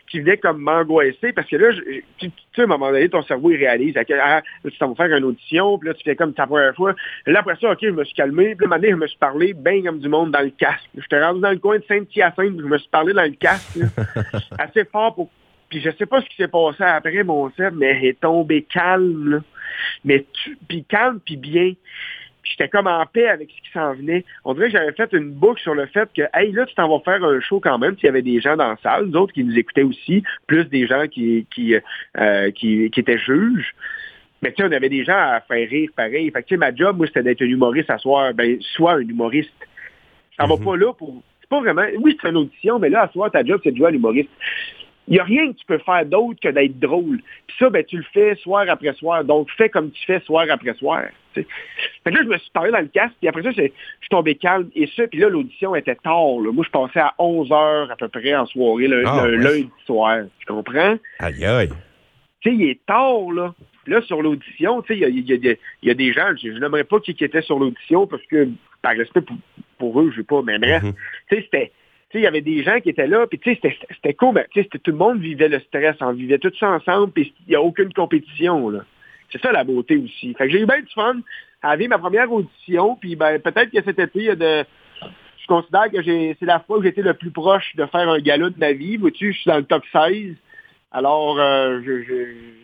qui 0.08 0.20
venait 0.20 0.38
comme 0.38 0.62
m'angoisser. 0.62 1.34
Parce 1.34 1.48
que 1.50 1.56
là, 1.56 1.74
tu 2.18 2.32
sais, 2.56 2.62
à 2.62 2.64
un 2.64 2.68
moment 2.68 2.92
donné, 2.92 3.10
ton 3.10 3.24
cerveau, 3.24 3.50
il 3.50 3.58
réalise. 3.58 3.96
Ah, 3.98 4.42
tu 4.64 4.78
t'en 4.78 4.94
vas 4.94 5.08
faire 5.08 5.18
une 5.18 5.24
audition, 5.24 5.80
puis 5.80 5.90
là, 5.90 5.96
tu 5.96 6.04
fais 6.04 6.16
comme 6.16 6.34
ta 6.34 6.46
première 6.46 6.76
fois. 6.76 6.94
Là, 7.26 7.40
après 7.40 7.56
ça, 7.60 7.72
OK, 7.72 7.80
je 7.82 7.90
me 7.90 8.04
suis 8.04 8.14
calmé. 8.14 8.56
Puis 8.56 8.66
là, 8.66 8.70
maintenant, 8.70 8.90
je 8.92 8.96
me 8.96 9.08
suis 9.08 9.18
parlé 9.18 9.54
bien 9.54 9.82
comme 9.82 10.00
du 10.00 10.08
monde 10.08 10.32
dans 10.32 10.42
le 10.42 10.52
casque. 10.52 10.90
J'étais 10.96 11.24
rendu 11.24 11.42
dans 11.42 11.52
le 11.52 11.58
coin 11.58 11.80
de 11.80 11.84
Saint-Hyacinthe, 11.88 12.60
je 12.60 12.66
me 12.66 12.78
suis 12.78 12.90
parlé 12.90 13.14
dans 13.14 13.24
le 13.24 13.32
casque. 13.32 13.80
assez 14.60 14.86
fort 14.86 15.16
pour... 15.16 15.30
Puis 15.70 15.82
je 15.82 15.90
sais 15.98 16.06
pas 16.06 16.22
ce 16.22 16.30
qui 16.30 16.36
s'est 16.36 16.48
passé 16.48 16.84
après, 16.84 17.24
mon 17.24 17.50
cerveau, 17.54 17.78
mais 17.80 17.98
il 18.00 18.10
est 18.10 18.20
tombé 18.20 18.62
calme. 18.62 19.42
Mais 20.06 20.24
tu... 20.32 20.56
puis 20.68 20.84
calme, 20.84 21.20
puis 21.26 21.38
bien 21.38 21.74
j'étais 22.44 22.70
comme 22.70 22.88
en 22.88 23.06
paix 23.06 23.28
avec 23.28 23.50
ce 23.50 23.62
qui 23.62 23.72
s'en 23.74 23.94
venait. 23.94 24.26
On 24.46 24.54
dirait 24.54 24.68
que 24.68 24.74
j'avais 24.74 24.92
fait 24.92 25.12
une 25.14 25.32
boucle 25.32 25.62
sur 25.62 25.74
le 25.74 25.86
fait 25.88 26.10
que, 26.16 26.24
hey, 26.34 26.52
là, 26.52 26.66
tu 26.66 26.76
t'en 26.76 26.90
vas 26.90 27.04
faire 27.04 27.24
un 27.24 27.40
show 27.40 27.60
quand 27.60 27.78
même. 27.78 27.96
S'il 27.96 28.06
y 28.06 28.10
avait 28.10 28.22
des 28.22 28.40
gens 28.42 28.56
dans 28.56 28.70
la 28.70 28.78
salle, 28.84 29.10
d'autres 29.10 29.34
qui 29.34 29.44
nous 29.44 29.58
écoutaient 29.58 29.84
aussi, 29.84 30.24
plus 30.48 30.66
des 30.66 30.86
gens 30.88 31.08
qui, 31.08 31.48
qui, 31.54 31.76
euh, 32.18 32.52
qui, 32.52 32.86
étaient 32.86 33.18
juges. 33.18 33.74
Mais 34.42 34.52
tu 34.52 34.62
sais, 34.62 34.70
on 34.70 34.72
avait 34.72 34.90
des 34.90 35.06
gens 35.06 35.18
à 35.18 35.42
faire 35.42 35.70
rire 35.70 35.90
pareil. 35.96 36.30
Fait 36.32 36.44
que, 36.44 36.48
tu 36.48 36.56
sais, 36.56 36.58
ma 36.58 36.76
job, 36.76 36.98
moi, 36.98 37.08
c'était 37.08 37.24
d'être 37.24 37.42
un 37.42 37.46
humoriste 37.46 37.90
à 37.90 37.98
soir. 37.98 38.34
Ben, 38.34 38.58
soit 38.62 38.94
un 38.94 39.02
humoriste. 39.02 39.54
Ça 40.38 40.46
va 40.46 40.56
mhm. 40.56 40.64
pas 40.64 40.76
là 40.76 40.94
pour... 40.94 41.22
C'est 41.40 41.50
pas 41.50 41.62
vraiment... 41.62 41.86
Oui, 42.00 42.18
c'est 42.22 42.30
une 42.30 42.38
audition, 42.38 42.80
mais 42.80 42.90
là, 42.90 43.04
à 43.04 43.08
soir, 43.10 43.32
ta 43.32 43.44
job, 43.44 43.62
c'est 43.64 43.72
de 43.72 43.78
jouer 43.78 43.88
à 43.88 43.92
l'humoriste 43.92 44.30
il 45.08 45.16
n'y 45.16 45.20
a 45.20 45.24
rien 45.24 45.52
que 45.52 45.58
tu 45.58 45.66
peux 45.66 45.80
faire 45.80 46.06
d'autre 46.06 46.40
que 46.42 46.48
d'être 46.48 46.80
drôle. 46.80 47.22
Puis 47.48 47.58
ça, 47.60 47.70
ben, 47.70 47.84
tu 47.84 47.98
le 47.98 48.06
fais 48.14 48.36
soir 48.36 48.66
après 48.70 48.94
soir. 48.94 49.24
Donc, 49.26 49.50
fais 49.58 49.70
comme 49.70 49.92
tu 49.92 50.06
fais 50.06 50.22
soir 50.22 50.46
après 50.50 50.74
soir. 50.76 51.04
Fait 51.34 51.46
que 52.06 52.10
là, 52.10 52.22
je 52.24 52.28
me 52.28 52.38
suis 52.38 52.52
parlé 52.52 52.72
dans 52.72 52.80
le 52.80 52.88
casque, 52.88 53.16
puis 53.20 53.28
après 53.28 53.44
ça, 53.44 53.52
je 53.52 53.62
suis 53.62 54.10
tombé 54.10 54.36
calme. 54.36 54.70
Et 54.76 54.88
ça, 54.96 55.08
puis 55.08 55.20
là, 55.20 55.30
l'audition 55.30 55.76
était 55.76 55.96
tard. 55.96 56.40
Moi, 56.40 56.66
je 56.66 56.72
passais 56.72 57.00
à 57.00 57.14
11 57.20 57.52
heures 57.52 57.92
à 57.92 57.96
peu 57.96 58.08
près 58.08 58.36
en 58.36 58.46
soirée, 58.46 58.88
le, 58.88 59.04
ah, 59.06 59.28
lundi 59.28 59.70
soir. 59.86 60.24
Tu 60.40 60.46
comprends? 60.46 60.98
Aïe, 61.20 61.46
aïe. 61.46 61.70
Tu 62.42 62.50
sais, 62.50 62.56
il 62.56 62.70
est 62.70 62.86
tard, 62.86 63.32
là. 63.34 63.54
Là, 63.86 64.02
sur 64.02 64.22
l'audition, 64.22 64.82
tu 64.82 64.94
sais, 64.94 65.00
il 65.00 65.58
y 65.82 65.90
a, 65.90 65.94
des 65.94 66.14
gens, 66.14 66.30
je, 66.42 66.48
n'aimerais 66.58 66.86
pas 66.86 67.02
qui, 67.02 67.12
étaient 67.12 67.42
sur 67.42 67.60
l'audition 67.60 68.08
parce 68.08 68.24
que, 68.28 68.48
par 68.82 68.94
respect 68.94 69.22
pour, 69.78 70.00
eux, 70.00 70.10
je 70.12 70.22
sais 70.22 70.24
pas, 70.24 70.42
mais 70.42 70.58
bref, 70.58 70.84
mm-hmm. 70.84 70.94
tu 71.30 71.36
sais, 71.36 71.42
c'était 71.42 71.72
il 72.20 72.22
y 72.22 72.28
avait 72.28 72.42
des 72.42 72.64
gens 72.64 72.80
qui 72.80 72.90
étaient 72.90 73.08
là, 73.08 73.26
puis 73.28 73.40
c'était 73.44 74.14
cool, 74.14 74.36
mais 74.36 74.48
tout 74.66 74.80
le 74.86 74.94
monde 74.94 75.20
vivait 75.20 75.50
le 75.50 75.60
stress, 75.62 75.96
on 76.02 76.14
vivait 76.14 76.38
tout 76.38 76.52
ça 76.60 76.70
ensemble, 76.72 77.12
puis 77.12 77.34
il 77.48 77.50
n'y 77.50 77.56
a 77.56 77.62
aucune 77.62 77.92
compétition. 77.94 78.70
Là. 78.70 78.86
C'est 79.32 79.42
ça 79.42 79.52
la 79.52 79.64
beauté 79.64 79.98
aussi. 79.98 80.34
Fait 80.34 80.46
que 80.46 80.52
j'ai 80.52 80.62
eu 80.62 80.66
bien 80.66 80.80
du 80.80 80.94
fun 80.94 81.18
à 81.62 81.76
vivre 81.76 81.90
ma 81.90 81.98
première 81.98 82.32
audition, 82.32 82.96
puis 82.96 83.16
ben, 83.16 83.40
peut-être 83.40 83.72
que 83.72 83.82
cet 83.84 83.98
été, 83.98 84.36
de, 84.36 84.66
je 85.44 85.48
considère 85.48 85.92
que 85.92 86.02
c'est 86.04 86.46
la 86.46 86.60
fois 86.60 86.78
où 86.78 86.84
j'étais 86.84 87.02
le 87.02 87.14
plus 87.14 87.32
proche 87.32 87.76
de 87.76 87.86
faire 87.86 88.10
un 88.10 88.20
gala 88.20 88.50
de 88.50 88.60
ma 88.60 88.72
vie. 88.72 88.98
Vois-tu, 88.98 89.34
je 89.34 89.40
suis 89.40 89.50
dans 89.50 89.58
le 89.58 89.64
top 89.64 89.84
16. 89.92 90.36
Alors, 90.96 91.40
euh, 91.40 91.82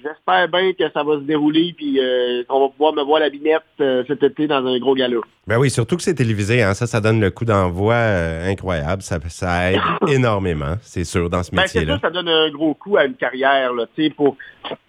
j'espère 0.03 0.47
bien 0.49 0.71
que 0.73 0.83
ça 0.91 1.03
va 1.03 1.15
se 1.15 1.23
dérouler 1.23 1.73
puis 1.75 1.99
euh, 1.99 2.43
qu'on 2.47 2.59
va 2.59 2.69
pouvoir 2.69 2.93
me 2.93 3.01
voir 3.01 3.19
la 3.19 3.29
binette 3.31 3.63
euh, 3.81 4.03
cet 4.07 4.21
été 4.21 4.45
dans 4.45 4.63
un 4.67 4.77
gros 4.77 4.93
galop. 4.93 5.25
Ben 5.47 5.57
oui, 5.57 5.71
surtout 5.71 5.97
que 5.97 6.03
c'est 6.03 6.13
télévisé, 6.13 6.61
hein, 6.61 6.75
ça, 6.75 6.85
ça 6.85 7.01
donne 7.01 7.19
le 7.19 7.31
coup 7.31 7.43
d'envoi 7.43 7.95
incroyable. 7.95 9.01
Ça, 9.01 9.17
ça 9.29 9.71
aide 9.71 9.81
énormément, 10.07 10.75
c'est 10.81 11.05
sûr, 11.05 11.27
dans 11.27 11.41
ce 11.41 11.55
métier-là. 11.55 11.85
Ben, 11.87 11.93
c'est 11.95 12.01
ça, 12.01 12.07
ça 12.07 12.13
donne 12.13 12.29
un 12.29 12.51
gros 12.51 12.75
coup 12.75 12.97
à 12.97 13.05
une 13.05 13.15
carrière. 13.15 13.73
Là, 13.73 13.87
pour, 14.15 14.37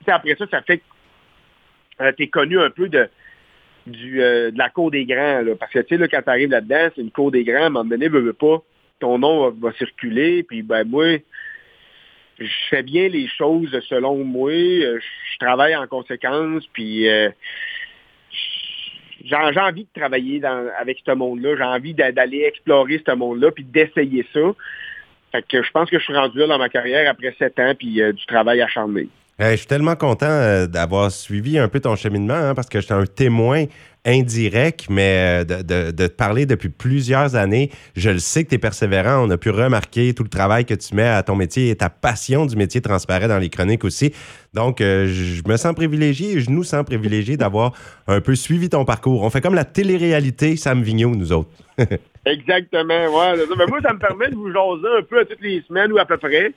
après 0.06 0.37
ça, 0.38 0.45
ça 0.50 0.61
fait 0.61 0.83
que 2.00 2.16
tu 2.16 2.23
es 2.25 2.28
connu 2.28 2.59
un 2.59 2.71
peu 2.71 2.88
de, 2.88 3.09
du, 3.87 4.19
de 4.19 4.59
la 4.59 4.69
cour 4.69 4.90
des 4.90 5.04
grands. 5.04 5.45
Parce 5.59 5.73
que 5.73 5.80
tu 5.80 5.99
sais, 5.99 6.09
quand 6.09 6.23
tu 6.23 6.30
arrives 6.30 6.50
là-dedans, 6.50 6.90
c'est 6.95 7.02
une 7.02 7.11
cour 7.11 7.30
des 7.30 7.45
grands, 7.45 7.64
à 7.64 7.66
un 7.66 7.71
moment 7.71 7.85
donné, 7.85 8.09
veut, 8.09 8.21
veut 8.21 8.33
pas, 8.33 8.62
ton 8.99 9.19
nom 9.19 9.50
va, 9.50 9.73
circuler, 9.73 10.42
puis 10.42 10.62
ben 10.62 10.85
moi 10.85 11.19
je 12.38 12.69
fais 12.71 12.83
bien 12.83 13.09
les 13.09 13.28
choses 13.28 13.78
selon 13.88 14.25
moi. 14.25 14.50
Euh, 14.50 14.99
je 15.33 15.38
travaille 15.38 15.76
en 15.76 15.87
conséquence, 15.87 16.66
puis 16.73 17.09
euh, 17.09 17.30
j'ai 19.25 19.37
envie 19.61 19.85
de 19.85 20.00
travailler 20.00 20.42
avec 20.78 20.99
ce 21.04 21.12
monde-là. 21.12 21.57
J'ai 21.57 21.62
envie 21.62 21.95
d'aller 21.95 22.45
explorer 22.45 23.02
ce 23.07 23.14
monde-là, 23.14 23.50
puis 23.50 23.64
d'essayer 23.64 24.25
ça. 24.33 24.40
Fait 25.33 25.47
que 25.47 25.62
je 25.62 25.71
pense 25.71 25.90
que 25.90 25.99
je 25.99 26.04
suis 26.04 26.14
rendu 26.14 26.38
là 26.38 26.47
dans 26.47 26.59
ma 26.59 26.69
carrière 26.69 27.09
après 27.11 27.35
sept 27.38 27.59
ans, 27.59 27.75
puis 27.78 28.00
euh, 28.00 28.12
du 28.12 28.25
travail 28.26 28.61
acharné. 28.62 29.09
Je 29.40 29.56
suis 29.56 29.66
tellement 29.66 29.97
content 29.97 30.66
d'avoir 30.66 31.11
suivi 31.11 31.59
un 31.59 31.68
peu 31.68 31.80
ton 31.80 31.97
cheminement, 31.97 32.35
hein, 32.35 32.54
parce 32.54 32.68
que 32.68 32.80
j'étais 32.80 32.92
un 32.92 33.06
témoin 33.06 33.64
indirect, 34.04 34.87
mais 34.88 35.44
euh, 35.50 35.62
de, 35.62 35.90
te 35.90 36.06
parler 36.09 36.47
depuis 36.47 36.68
plusieurs 36.68 37.37
années. 37.37 37.70
Je 37.94 38.11
le 38.11 38.18
sais 38.18 38.44
que 38.44 38.50
tu 38.50 38.54
es 38.54 38.59
persévérant. 38.59 39.26
On 39.26 39.30
a 39.30 39.37
pu 39.37 39.50
remarquer 39.50 40.14
tout 40.14 40.23
le 40.23 40.28
travail 40.28 40.64
que 40.64 40.75
tu 40.75 40.94
mets 40.94 41.09
à 41.09 41.23
ton 41.23 41.37
métier 41.37 41.70
et 41.70 41.76
ta 41.76 41.90
passion 41.90 42.47
du 42.47 42.56
métier 42.56 42.80
transparaît 42.80 43.28
dans 43.28 43.38
les 43.38 43.50
chroniques 43.50 43.85
aussi. 43.85 44.12
Donc, 44.54 44.80
euh, 44.80 45.06
je 45.06 45.42
me 45.47 45.56
sens 45.56 45.75
privilégié 45.75 46.32
et 46.32 46.40
je 46.40 46.50
nous 46.50 46.64
sens 46.64 46.85
privilégié 46.85 47.37
d'avoir 47.37 47.73
un 48.06 48.20
peu 48.20 48.35
suivi 48.35 48.68
ton 48.68 48.85
parcours. 48.85 49.23
On 49.23 49.30
fait 49.30 49.40
comme 49.40 49.54
la 49.54 49.64
télé-réalité 49.64 50.56
Sam 50.56 50.82
Vigneault, 50.82 51.14
nous 51.14 51.32
autres. 51.32 51.50
Exactement, 52.27 53.07
ouais. 53.07 53.45
Mais 53.57 53.67
moi, 53.67 53.81
ça 53.83 53.95
me 53.95 53.99
permet 53.99 54.29
de 54.29 54.35
vous 54.35 54.53
jaser 54.53 54.99
un 54.99 55.03
peu 55.03 55.21
à 55.21 55.25
toutes 55.25 55.41
les 55.41 55.62
semaines 55.67 55.91
ou 55.93 55.99
à 55.99 56.05
peu 56.05 56.19
près, 56.19 56.53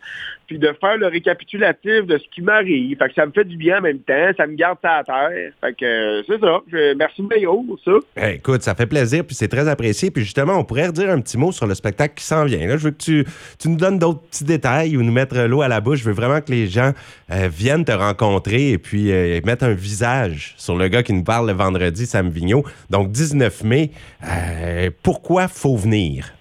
puis 0.46 0.60
de 0.60 0.74
faire 0.80 0.98
le 0.98 1.08
récapitulatif 1.08 2.06
de 2.06 2.18
ce 2.18 2.24
qui 2.36 2.42
m'arrive. 2.42 2.98
Fait 2.98 3.08
que 3.08 3.14
ça 3.16 3.26
me 3.26 3.32
fait 3.32 3.46
du 3.46 3.56
bien 3.56 3.78
en 3.78 3.82
même 3.82 4.00
temps, 4.00 4.32
ça 4.36 4.46
me 4.46 4.56
garde 4.56 4.78
ça 4.82 4.98
à 4.98 5.04
terre. 5.06 5.52
Fait 5.62 5.74
que 5.74 5.86
euh, 5.86 6.24
c'est 6.28 6.40
ça. 6.40 6.60
Je, 6.70 6.94
merci 6.96 7.22
Mayo 7.22 7.64
pour 7.66 7.80
ça. 7.80 7.92
Eh, 8.18 8.36
écoute, 8.36 8.62
ça 8.62 8.76
fait 8.76 8.88
plaisir, 8.88 9.24
puis 9.26 9.36
c'est 9.36 9.48
très 9.48 9.70
apprécié. 9.70 10.12
Puis 10.12 10.24
justement, 10.24 10.58
on 10.58 10.66
pourrait 10.66 10.88
redire 10.88 11.10
un 11.10 11.22
petit 11.22 11.38
mot 11.38 11.54
sur 11.54 11.66
le 11.66 11.76
spectacle 11.76 12.16
qui 12.16 12.26
s'en 12.26 12.44
vient. 12.44 12.68
Là, 12.68 12.76
je 12.76 12.84
veux 12.84 12.92
que 12.92 13.02
tu, 13.02 13.26
tu 13.58 13.70
nous 13.70 13.78
donnes 13.78 14.00
d'autres 14.00 14.22
petits 14.22 14.44
détails 14.44 14.98
ou 14.98 15.04
nous 15.04 15.14
mettre 15.14 15.38
l'eau 15.44 15.62
à 15.62 15.70
la 15.70 15.80
bouche. 15.80 16.00
Je 16.00 16.06
veux 16.06 16.14
vraiment 16.14 16.42
que 16.42 16.52
les 16.52 16.68
gens 16.68 16.92
euh, 17.32 17.48
viennent 17.48 17.86
te 17.86 17.94
rencontrer 17.94 18.72
et 18.72 18.78
puis 18.78 19.12
euh, 19.12 19.40
mettre 19.46 19.64
un 19.64 19.74
visage 19.74 20.56
sur 20.58 20.76
le 20.76 20.90
gars 20.90 21.04
qui 21.04 21.14
nous 21.14 21.24
parle 21.24 21.48
le 21.48 21.54
vendredi, 21.54 22.06
Sam 22.06 22.30
Vigneault. 22.30 22.66
Donc, 22.90 23.12
19 23.12 23.64
mai, 23.64 23.92
euh, 24.28 24.90
pourquoi 25.04 25.48
faut 25.54 25.76
venir? 25.76 26.34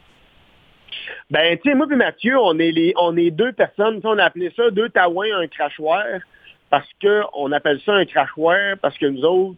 Ben, 1.30 1.56
tu 1.56 1.70
sais, 1.70 1.74
moi 1.74 1.86
et 1.90 1.96
Mathieu, 1.96 2.38
on 2.38 2.58
est, 2.58 2.72
les, 2.72 2.92
on 2.98 3.16
est 3.16 3.30
deux 3.30 3.52
personnes. 3.52 4.00
On 4.04 4.18
a 4.18 4.24
appelé 4.24 4.52
ça 4.56 4.70
deux 4.70 4.90
taouins, 4.90 5.34
un 5.34 5.46
crachoir, 5.46 6.04
parce 6.68 6.88
qu'on 7.00 7.52
appelle 7.52 7.80
ça 7.86 7.94
un 7.94 8.04
crachoir, 8.04 8.76
parce 8.80 8.98
que 8.98 9.06
nous 9.06 9.24
autres, 9.24 9.56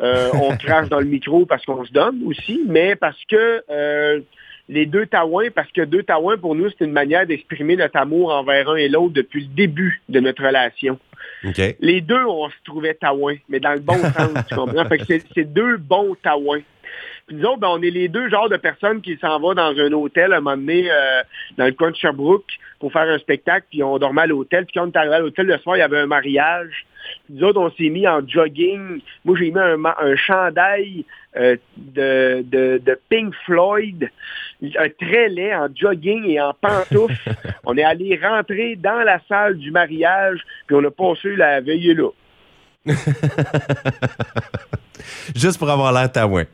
euh, 0.00 0.30
on 0.34 0.56
crache 0.58 0.88
dans 0.88 1.00
le 1.00 1.06
micro 1.06 1.46
parce 1.46 1.64
qu'on 1.64 1.84
se 1.84 1.92
donne 1.92 2.22
aussi, 2.24 2.62
mais 2.66 2.96
parce 2.96 3.18
que 3.28 3.62
euh, 3.70 4.20
les 4.68 4.86
deux 4.86 5.06
taouins, 5.06 5.50
parce 5.54 5.70
que 5.72 5.82
deux 5.82 6.02
taouins, 6.02 6.36
pour 6.36 6.54
nous, 6.54 6.68
c'est 6.70 6.84
une 6.84 6.92
manière 6.92 7.26
d'exprimer 7.26 7.76
notre 7.76 7.96
amour 7.96 8.32
envers 8.32 8.68
un 8.68 8.76
et 8.76 8.88
l'autre 8.88 9.14
depuis 9.14 9.42
le 9.42 9.54
début 9.54 10.02
de 10.08 10.20
notre 10.20 10.44
relation. 10.44 10.98
Les 11.80 12.00
deux, 12.00 12.24
on 12.24 12.48
se 12.48 12.56
trouvait 12.64 12.94
taouins, 12.94 13.36
mais 13.48 13.60
dans 13.60 13.72
le 13.72 13.80
bon 13.80 13.96
sens, 14.16 14.30
tu 14.48 14.54
comprends? 14.54 14.84
Fait 14.86 14.98
que 14.98 15.04
c'est, 15.04 15.22
c'est 15.34 15.44
deux 15.52 15.76
bons 15.76 16.16
taouins. 16.22 16.62
Puis 17.28 17.36
nous 17.36 17.44
autres, 17.44 17.60
ben, 17.60 17.68
on 17.68 17.82
est 17.82 17.90
les 17.90 18.08
deux 18.08 18.30
genres 18.30 18.48
de 18.48 18.56
personnes 18.56 19.02
qui 19.02 19.18
s'en 19.18 19.38
vont 19.38 19.52
dans 19.52 19.78
un 19.78 19.92
hôtel 19.92 20.32
à 20.32 20.38
un 20.38 20.40
moment 20.40 20.56
donné, 20.56 20.90
euh, 20.90 21.22
dans 21.58 21.66
le 21.66 21.72
coin 21.72 21.90
de 21.90 21.96
Sherbrooke, 21.96 22.50
pour 22.80 22.90
faire 22.90 23.02
un 23.02 23.18
spectacle, 23.18 23.66
puis 23.70 23.82
on 23.82 23.98
dormait 23.98 24.22
à 24.22 24.26
l'hôtel. 24.26 24.64
Puis 24.64 24.74
quand 24.74 24.86
on 24.86 24.90
est 24.90 24.96
arrivé 24.96 25.14
à 25.14 25.18
l'hôtel 25.20 25.46
le 25.46 25.58
soir, 25.58 25.76
il 25.76 25.80
y 25.80 25.82
avait 25.82 25.98
un 25.98 26.06
mariage. 26.06 26.86
Puis 27.26 27.34
nous 27.34 27.44
autres, 27.44 27.60
on 27.60 27.70
s'est 27.72 27.90
mis 27.90 28.08
en 28.08 28.26
jogging. 28.26 29.00
Moi, 29.26 29.36
j'ai 29.38 29.50
mis 29.50 29.58
un, 29.58 30.16
chandail 30.16 31.04
euh, 31.36 31.56
de, 31.76 32.42
de, 32.46 32.80
de 32.82 32.98
Pink 33.10 33.34
Floyd, 33.44 34.08
un 34.62 34.88
très 34.88 35.28
laid 35.28 35.54
en 35.54 35.68
jogging 35.74 36.24
et 36.30 36.40
en 36.40 36.54
pantoufles. 36.54 37.14
on 37.66 37.76
est 37.76 37.84
allé 37.84 38.18
rentrer 38.22 38.76
dans 38.76 39.02
la 39.02 39.20
salle 39.28 39.58
du 39.58 39.70
mariage, 39.70 40.40
puis 40.66 40.76
on 40.76 40.84
a 40.84 40.90
passé 40.90 41.36
la 41.36 41.60
veillée 41.60 41.92
là. 41.94 42.08
Juste 45.34 45.58
pour 45.58 45.68
avoir 45.68 45.92
l'air 45.92 46.10
taouin. 46.10 46.44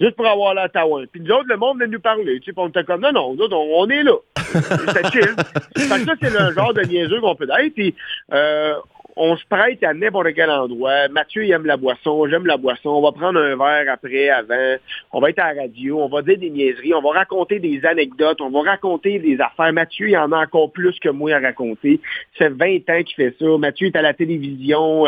Juste 0.00 0.16
pour 0.16 0.26
avoir 0.26 0.54
la 0.54 0.68
Taouin. 0.68 1.04
Puis 1.10 1.20
nous 1.20 1.30
autres, 1.32 1.48
le 1.48 1.56
monde 1.56 1.78
venait 1.78 1.90
nous 1.90 2.00
parler. 2.00 2.38
Tu 2.40 2.52
sais, 2.52 2.58
on 2.58 2.68
était 2.68 2.84
comme, 2.84 3.00
non, 3.00 3.12
non, 3.12 3.34
nous 3.34 3.42
autres, 3.42 3.56
on, 3.56 3.82
on 3.82 3.88
est 3.88 4.02
là. 4.02 4.16
C'était 4.36 5.10
chill. 5.12 5.34
Fait 5.76 5.98
que 5.98 6.04
ça, 6.04 6.14
c'est 6.20 6.30
le 6.30 6.52
genre 6.52 6.74
de 6.74 6.82
niaiseux 6.82 7.20
qu'on 7.20 7.34
peut 7.34 7.48
être. 7.58 7.74
Puis, 7.74 7.94
euh, 8.32 8.74
on 9.16 9.34
se 9.36 9.44
prête 9.46 9.82
à 9.82 9.94
n'importe 9.94 10.34
quel 10.34 10.50
endroit. 10.50 11.08
Mathieu, 11.08 11.46
il 11.46 11.50
aime 11.50 11.64
la 11.64 11.78
boisson. 11.78 12.28
J'aime 12.28 12.46
la 12.46 12.58
boisson. 12.58 12.90
On 12.90 13.00
va 13.00 13.12
prendre 13.12 13.40
un 13.40 13.56
verre 13.56 13.90
après, 13.90 14.28
avant. 14.28 14.76
On 15.12 15.20
va 15.20 15.30
être 15.30 15.38
à 15.38 15.54
la 15.54 15.62
radio. 15.62 16.02
On 16.02 16.08
va 16.08 16.20
dire 16.20 16.38
des 16.38 16.50
niaiseries. 16.50 16.92
On 16.92 17.00
va 17.00 17.18
raconter 17.18 17.58
des 17.58 17.86
anecdotes. 17.86 18.42
On 18.42 18.50
va 18.50 18.70
raconter 18.70 19.18
des 19.18 19.40
affaires. 19.40 19.72
Mathieu, 19.72 20.10
il 20.10 20.18
en 20.18 20.32
a 20.32 20.42
encore 20.42 20.70
plus 20.70 20.98
que 20.98 21.08
moi 21.08 21.32
à 21.32 21.40
raconter. 21.40 21.98
Ça 22.38 22.50
fait 22.50 22.50
20 22.50 22.90
ans 22.90 23.02
qu'il 23.02 23.16
fait 23.16 23.34
ça. 23.38 23.46
Mathieu 23.58 23.86
est 23.86 23.96
à 23.96 24.02
la 24.02 24.12
télévision. 24.12 25.06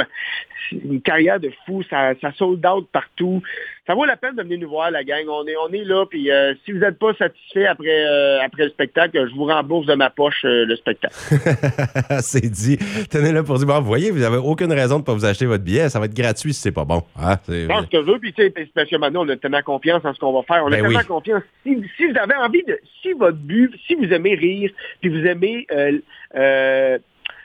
Une 0.73 1.03
carrière 1.03 1.39
de 1.39 1.53
fou. 1.67 1.83
Ça, 1.91 2.15
ça 2.23 2.33
sold 2.33 2.65
out 2.65 2.89
partout. 2.91 3.43
Ça 3.89 3.95
vaut 3.95 4.05
la 4.05 4.19
peine 4.19 4.37
de 4.37 4.43
venir 4.43 4.59
nous 4.59 4.69
voir, 4.69 4.91
la 4.91 5.03
gang. 5.03 5.25
On 5.29 5.47
est, 5.47 5.57
on 5.57 5.73
est 5.73 5.83
là. 5.83 6.05
Puis 6.05 6.31
euh, 6.31 6.53
si 6.65 6.73
vous 6.73 6.79
n'êtes 6.79 6.99
pas 6.99 7.15
satisfait 7.15 7.65
après, 7.67 7.89
euh, 8.07 8.39
après 8.43 8.65
le 8.65 8.69
spectacle, 8.71 9.27
je 9.29 9.35
vous 9.35 9.47
rembourse 9.47 9.87
de 9.87 9.95
ma 9.95 10.11
poche 10.11 10.45
euh, 10.45 10.67
le 10.67 10.77
spectacle. 10.77 11.15
c'est 12.21 12.45
dit. 12.51 12.77
Tenez 13.11 13.33
là 13.33 13.43
pour 13.43 13.57
dire, 13.57 13.67
bon, 13.67 13.81
vous 13.81 13.87
voyez, 13.87 14.11
vous 14.11 14.19
n'avez 14.19 14.37
aucune 14.37 14.71
raison 14.75 14.97
de 14.97 15.01
ne 15.01 15.05
pas 15.07 15.15
vous 15.15 15.25
acheter 15.25 15.47
votre 15.47 15.65
billet. 15.65 15.89
Ça 15.89 15.99
va 15.99 16.05
être 16.05 16.15
gratuit 16.15 16.53
si 16.53 16.61
c'est 16.61 16.71
pas 16.73 16.85
bon. 16.85 17.03
Ah, 17.19 17.39
c'est- 17.45 17.63
Je 17.63 17.67
pense 17.67 17.87
que 17.87 17.97
je 17.97 18.03
veux, 18.13 18.19
puis 18.19 18.35
tu 18.35 18.43
sais, 18.43 18.53
parce 18.75 18.91
que 18.91 18.97
maintenant, 18.97 19.25
on 19.25 19.29
a 19.31 19.37
tellement 19.39 19.63
confiance 19.63 20.05
en 20.05 20.13
ce 20.13 20.19
qu'on 20.21 20.35
va 20.35 20.43
faire. 20.43 20.63
On 20.67 20.69
Ben 20.69 20.75
a 20.75 20.83
tellement 20.83 20.99
oui. 20.99 21.07
confiance. 21.07 21.43
Si, 21.65 21.83
si 21.97 22.07
vous 22.07 22.19
avez 22.19 22.35
envie 22.35 22.63
de, 22.65 22.79
si 23.01 23.13
votre 23.15 23.39
but, 23.39 23.75
si 23.87 23.95
vous 23.95 24.13
aimez 24.13 24.35
rire, 24.35 24.71
puis 25.01 25.09
vous 25.09 25.27
aimez 25.27 25.67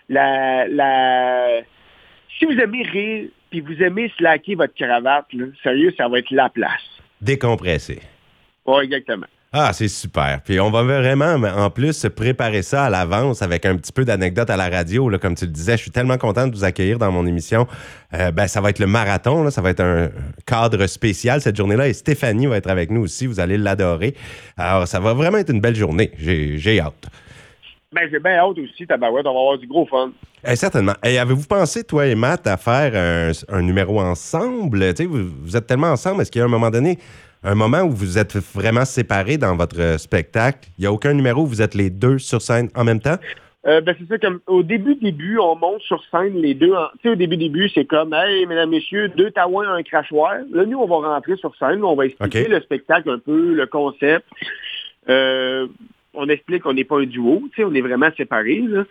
la, 0.10 0.68
la, 0.68 1.48
si 2.38 2.46
vous 2.46 2.60
aimez 2.60 2.84
rire, 2.84 3.30
puis 3.54 3.62
vous 3.62 3.84
aimez 3.84 4.12
slacker 4.18 4.56
votre 4.56 4.74
cravate, 4.74 5.28
là, 5.32 5.46
sérieux, 5.62 5.94
ça 5.96 6.08
va 6.08 6.18
être 6.18 6.32
la 6.32 6.50
place. 6.50 6.82
Décompressé. 7.22 8.00
Oui, 8.66 8.86
exactement. 8.86 9.28
Ah, 9.52 9.70
c'est 9.74 9.90
super. 9.90 10.42
Puis 10.44 10.60
on 10.60 10.72
va 10.72 10.82
vraiment, 10.82 11.36
en 11.36 11.70
plus, 11.70 11.94
se 11.94 12.08
préparer 12.08 12.64
ça 12.64 12.86
à 12.86 12.90
l'avance 12.90 13.44
avec 13.44 13.68
un 13.68 13.76
petit 13.78 13.92
peu 13.92 14.06
d'anecdotes 14.06 14.50
à 14.50 14.58
la 14.58 14.70
radio. 14.70 15.08
Là, 15.08 15.20
comme 15.20 15.36
tu 15.36 15.46
le 15.46 15.52
disais, 15.52 15.78
je 15.78 15.84
suis 15.84 15.92
tellement 15.92 16.18
content 16.18 16.48
de 16.48 16.56
vous 16.56 16.64
accueillir 16.64 16.98
dans 16.98 17.12
mon 17.12 17.28
émission. 17.28 17.68
Euh, 18.16 18.32
ben, 18.32 18.48
ça 18.48 18.60
va 18.60 18.72
être 18.72 18.80
le 18.80 18.88
marathon. 18.88 19.44
Là, 19.44 19.52
ça 19.52 19.62
va 19.62 19.70
être 19.70 19.82
un 19.82 20.10
cadre 20.48 20.88
spécial 20.88 21.40
cette 21.40 21.56
journée-là. 21.56 21.90
Et 21.90 21.94
Stéphanie 21.94 22.48
va 22.48 22.58
être 22.58 22.72
avec 22.72 22.90
nous 22.90 23.02
aussi. 23.02 23.28
Vous 23.28 23.40
allez 23.40 23.60
l'adorer. 23.60 24.16
Alors, 24.58 24.88
ça 24.88 25.00
va 25.00 25.14
vraiment 25.14 25.38
être 25.38 25.52
une 25.52 25.62
belle 25.62 25.76
journée. 25.76 26.10
J'ai 26.18 26.80
hâte. 26.80 27.08
Ben, 27.94 28.10
j'ai 28.12 28.20
bien 28.20 28.34
hâte 28.38 28.58
aussi, 28.58 28.88
tabarouette, 28.88 29.26
on 29.28 29.34
va 29.34 29.40
avoir 29.40 29.58
du 29.58 29.68
gros 29.68 29.86
fun. 29.86 30.12
Eh, 30.46 30.56
certainement. 30.56 30.94
Et 31.06 31.20
avez-vous 31.20 31.48
pensé, 31.48 31.84
toi 31.84 32.06
et 32.08 32.16
Matt, 32.16 32.48
à 32.48 32.58
faire 32.58 32.94
un, 32.96 33.32
un 33.56 33.62
numéro 33.62 34.00
ensemble? 34.02 34.84
Vous, 35.06 35.30
vous 35.44 35.56
êtes 35.58 35.68
tellement 35.68 35.92
ensemble. 35.92 36.22
Est-ce 36.22 36.32
qu'il 36.32 36.40
y 36.40 36.42
a 36.42 36.46
un 36.46 36.50
moment 36.50 36.72
donné, 36.72 36.98
un 37.44 37.56
moment 37.56 37.82
où 37.82 37.92
vous 37.92 38.18
êtes 38.18 38.36
vraiment 38.38 38.84
séparés 38.86 39.38
dans 39.38 39.56
votre 39.56 39.80
euh, 39.80 39.98
spectacle? 39.98 40.70
Il 40.78 40.82
n'y 40.82 40.88
a 40.88 40.92
aucun 40.92 41.14
numéro 41.14 41.44
où 41.44 41.46
vous 41.48 41.62
êtes 41.62 41.76
les 41.76 41.90
deux 41.90 42.18
sur 42.18 42.42
scène 42.42 42.70
en 42.76 42.84
même 42.84 43.00
temps? 43.00 43.18
Euh, 43.66 43.80
ben 43.80 43.96
c'est 43.98 44.08
ça 44.10 44.18
comme 44.18 44.42
au 44.46 44.62
début 44.62 44.96
début 44.96 45.38
on 45.40 45.56
monte 45.56 45.80
sur 45.84 46.04
scène 46.12 46.34
les 46.36 46.54
deux 46.54 46.74
en- 46.74 46.88
tu 46.96 47.04
sais 47.04 47.10
au 47.12 47.16
début 47.16 47.38
début 47.38 47.70
c'est 47.74 47.86
comme 47.86 48.14
hey 48.14 48.46
mesdames 48.46 48.70
messieurs 48.70 49.08
deux 49.16 49.32
taouins 49.32 49.74
un 49.74 49.82
crachoir 49.84 50.34
là 50.52 50.66
nous 50.66 50.78
on 50.80 50.86
va 50.86 51.08
rentrer 51.16 51.38
sur 51.38 51.56
scène 51.56 51.82
on 51.82 51.96
va 51.96 52.08
expliquer 52.08 52.50
le 52.50 52.60
spectacle 52.60 53.10
un 53.10 53.20
peu 53.20 53.54
le 53.54 53.66
concept 53.66 54.26
Euh, 55.08 55.68
on 56.14 56.30
explique 56.30 56.64
qu'on 56.64 56.74
n'est 56.74 56.84
pas 56.84 57.00
un 57.00 57.06
duo 57.06 57.50
on 57.60 57.76
est 57.76 57.82
vraiment 57.82 58.10
séparés 58.18 58.64
là 58.68 58.86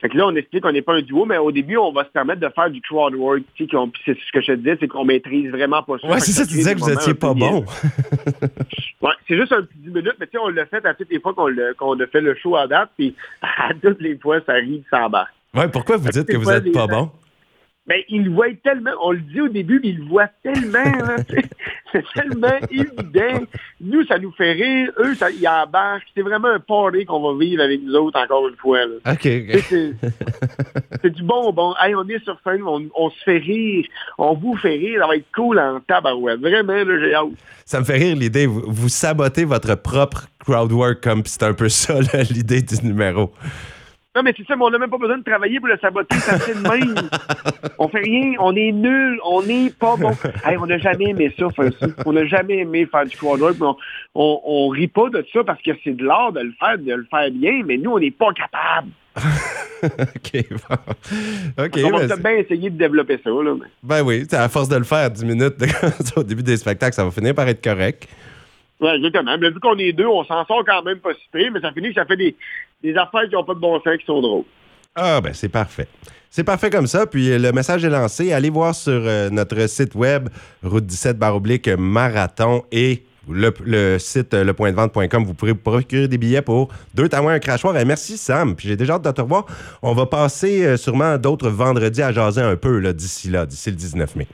fait 0.00 0.08
que 0.08 0.16
là, 0.16 0.26
on 0.26 0.34
explique 0.34 0.62
qu'on 0.62 0.72
n'est 0.72 0.80
pas 0.80 0.94
un 0.94 1.02
duo, 1.02 1.26
mais 1.26 1.36
au 1.36 1.52
début, 1.52 1.76
on 1.76 1.92
va 1.92 2.04
se 2.04 2.08
permettre 2.08 2.40
de 2.40 2.48
faire 2.48 2.70
du 2.70 2.80
crowd 2.80 3.14
work. 3.14 3.42
C'est 3.58 3.66
ce 3.66 4.32
que 4.32 4.40
je 4.40 4.46
te 4.46 4.52
disais, 4.52 4.78
c'est 4.80 4.88
qu'on 4.88 5.04
maîtrise 5.04 5.50
vraiment 5.50 5.82
pas 5.82 5.98
ça. 5.98 6.08
Ouais, 6.08 6.20
c'est 6.20 6.32
que 6.32 6.38
ça, 6.38 6.46
tu 6.46 6.54
disais 6.54 6.74
que 6.74 6.80
vous 6.80 6.90
étiez 6.90 7.14
pas 7.14 7.34
bon. 7.34 7.64
Ouais, 9.02 9.12
c'est 9.26 9.34
juste 9.34 9.50
un 9.52 9.62
petit 9.62 9.78
10 9.78 9.88
minutes, 9.92 10.16
mais 10.20 10.26
tu 10.26 10.32
sais, 10.32 10.38
on 10.38 10.48
l'a 10.48 10.66
fait 10.66 10.84
à 10.84 10.92
toutes 10.92 11.10
les 11.10 11.20
fois 11.20 11.32
qu'on 11.32 11.98
a 11.98 12.06
fait 12.06 12.20
le 12.20 12.34
show 12.34 12.54
à 12.54 12.66
date, 12.66 12.90
puis 12.98 13.14
à 13.40 13.70
toutes 13.72 13.98
les 14.02 14.14
fois, 14.18 14.40
ça 14.44 14.52
arrive, 14.52 14.82
ça 14.90 15.06
embarque. 15.06 15.32
Ouais, 15.54 15.68
pourquoi 15.68 15.96
vous 15.96 16.10
dites 16.10 16.26
que 16.26 16.32
c'est 16.32 16.38
vous 16.38 16.44
pas 16.44 16.58
êtes 16.58 16.64
des 16.64 16.70
pas 16.70 16.86
bon? 16.86 17.10
Ben, 17.90 18.02
il 18.08 18.26
le 18.26 18.30
voit 18.30 18.46
tellement, 18.62 18.92
on 19.02 19.10
le 19.10 19.18
dit 19.18 19.40
au 19.40 19.48
début, 19.48 19.80
mais 19.82 19.88
il 19.88 19.98
le 19.98 20.04
voit 20.04 20.28
tellement, 20.44 20.78
hein, 20.78 21.16
c'est 21.92 22.04
tellement 22.14 22.56
évident. 22.70 23.44
Nous, 23.80 24.06
ça 24.06 24.16
nous 24.20 24.30
fait 24.30 24.52
rire, 24.52 24.92
eux, 25.00 25.16
ça, 25.16 25.28
ils 25.28 25.48
embarquent. 25.48 26.06
C'est 26.14 26.22
vraiment 26.22 26.50
un 26.50 26.60
party 26.60 27.04
qu'on 27.04 27.20
va 27.20 27.36
vivre 27.36 27.60
avec 27.60 27.82
nous 27.82 27.92
autres, 27.96 28.16
encore 28.20 28.46
une 28.46 28.54
fois. 28.54 28.78
là. 28.86 29.12
OK. 29.12 29.28
C'est 31.02 31.10
du 31.10 31.22
bonbon. 31.24 31.74
Hey, 31.82 31.96
on 31.96 32.08
est 32.08 32.22
sur 32.22 32.38
scène, 32.44 32.62
on, 32.62 32.88
on 32.94 33.10
se 33.10 33.24
fait 33.24 33.38
rire, 33.38 33.84
on 34.18 34.34
vous 34.34 34.56
fait 34.56 34.76
rire, 34.76 35.00
ça 35.00 35.08
va 35.08 35.16
être 35.16 35.26
cool 35.34 35.58
en 35.58 35.80
tabarouette. 35.80 36.38
Vraiment, 36.38 36.84
là, 36.84 37.00
j'ai 37.00 37.12
hâte. 37.12 37.30
Ça 37.64 37.80
me 37.80 37.84
fait 37.84 37.98
rire 37.98 38.14
l'idée. 38.14 38.46
Vous, 38.46 38.62
vous 38.68 38.88
sabotez 38.88 39.44
votre 39.44 39.74
propre 39.74 40.28
crowd 40.38 40.70
work 40.70 41.02
comme 41.02 41.22
c'est 41.24 41.42
un 41.42 41.54
peu 41.54 41.68
ça 41.68 41.94
l'idée 42.30 42.62
du 42.62 42.86
numéro. 42.86 43.32
Non, 44.16 44.24
mais 44.24 44.34
c'est 44.36 44.44
ça, 44.44 44.56
mais 44.56 44.64
on 44.64 44.70
n'a 44.70 44.78
même 44.78 44.90
pas 44.90 44.98
besoin 44.98 45.18
de 45.18 45.22
travailler 45.22 45.60
pour 45.60 45.68
le 45.68 45.78
saboter, 45.78 46.16
ça 46.16 46.36
fait 46.40 46.54
de 46.54 46.68
même. 46.68 46.96
On 47.78 47.88
fait 47.88 48.00
rien, 48.00 48.32
on 48.40 48.56
est 48.56 48.72
nul, 48.72 49.20
on 49.24 49.40
n'est 49.42 49.70
pas 49.70 49.94
bon. 49.96 50.10
Hey, 50.44 50.56
on 50.58 50.66
n'a 50.66 50.78
jamais 50.78 51.10
aimé 51.10 51.32
ça, 51.38 51.48
faire 51.50 51.70
ça. 51.78 51.86
On 52.04 52.12
n'a 52.12 52.26
jamais 52.26 52.58
aimé 52.58 52.88
faire 52.90 53.06
du 53.06 53.16
mais 53.22 53.66
on, 53.66 53.76
on, 54.16 54.40
on 54.44 54.68
rit 54.68 54.88
pas 54.88 55.10
de 55.10 55.24
ça 55.32 55.44
parce 55.44 55.62
que 55.62 55.70
c'est 55.84 55.96
de 55.96 56.04
l'art 56.04 56.32
de 56.32 56.40
le 56.40 56.52
faire, 56.58 56.76
de 56.76 56.92
le 56.92 57.06
faire 57.08 57.30
bien, 57.30 57.62
mais 57.64 57.76
nous, 57.76 57.92
on 57.92 58.00
n'est 58.00 58.10
pas 58.10 58.32
capable. 58.32 58.88
OK. 59.84 60.44
bon. 60.50 60.76
On 61.58 61.98
va 61.98 62.06
ben, 62.08 62.16
bien 62.16 62.32
essayer 62.32 62.68
de 62.68 62.76
développer 62.76 63.20
ça, 63.22 63.30
là. 63.30 63.54
mais- 63.54 63.68
ben 63.82 64.02
oui, 64.02 64.26
à 64.32 64.48
force 64.48 64.68
de 64.68 64.76
le 64.76 64.84
faire 64.84 65.08
10 65.08 65.24
minutes 65.24 65.54
au 66.16 66.24
début 66.24 66.42
des 66.42 66.56
spectacles, 66.56 66.94
ça 66.94 67.04
va 67.04 67.12
finir 67.12 67.34
par 67.34 67.46
être 67.46 67.62
correct. 67.62 68.08
Ouais, 68.80 68.96
exactement. 68.96 69.36
Mais 69.38 69.50
vu 69.50 69.60
qu'on 69.60 69.78
est 69.78 69.92
deux, 69.92 70.06
on 70.06 70.24
s'en 70.24 70.44
sort 70.46 70.64
quand 70.66 70.82
même 70.82 70.98
pas 70.98 71.12
si 71.14 71.28
pire, 71.32 71.50
mais 71.52 71.60
ça 71.60 71.70
finit 71.72 71.90
que 71.90 71.94
ça 72.00 72.06
fait 72.06 72.16
des, 72.16 72.34
des 72.82 72.94
affaires 72.94 73.28
qui 73.28 73.34
n'ont 73.34 73.44
pas 73.44 73.54
de 73.54 73.60
bon 73.60 73.80
sens 73.80 73.96
qui 73.98 74.06
sont 74.06 74.20
drôles. 74.20 74.44
Ah, 74.94 75.20
ben 75.20 75.32
c'est 75.32 75.48
parfait. 75.48 75.88
C'est 76.30 76.44
parfait 76.44 76.70
comme 76.70 76.86
ça. 76.86 77.06
Puis 77.06 77.30
euh, 77.30 77.38
le 77.38 77.52
message 77.52 77.84
est 77.84 77.90
lancé. 77.90 78.32
Allez 78.32 78.50
voir 78.50 78.74
sur 78.74 78.92
euh, 78.92 79.30
notre 79.30 79.68
site 79.68 79.94
web, 79.94 80.28
route 80.62 80.86
17 80.86 81.18
baroblique 81.18 81.68
marathon 81.68 82.64
et 82.72 83.04
le, 83.28 83.98
site 83.98 84.34
euh, 84.34 84.44
lepointdevente.com, 84.44 85.24
vous 85.24 85.34
pourrez 85.34 85.54
procurer 85.54 86.08
des 86.08 86.18
billets 86.18 86.42
pour 86.42 86.68
deux 86.94 87.08
témoins 87.08 87.34
un 87.34 87.38
crachoir. 87.38 87.76
Et 87.76 87.84
merci, 87.84 88.16
Sam. 88.16 88.56
Puis 88.56 88.68
j'ai 88.68 88.76
déjà 88.76 88.94
hâte 88.94 89.04
de 89.04 89.10
te 89.10 89.20
revoir. 89.20 89.46
On 89.82 89.92
va 89.92 90.06
passer 90.06 90.64
euh, 90.64 90.76
sûrement 90.76 91.18
d'autres 91.18 91.48
vendredis 91.48 92.02
à 92.02 92.12
jaser 92.12 92.42
un 92.42 92.56
peu 92.56 92.92
d'ici 92.92 93.28
là, 93.28 93.46
d'ici 93.46 93.70
le 93.70 93.76
19 93.76 94.16
mai. 94.16 94.26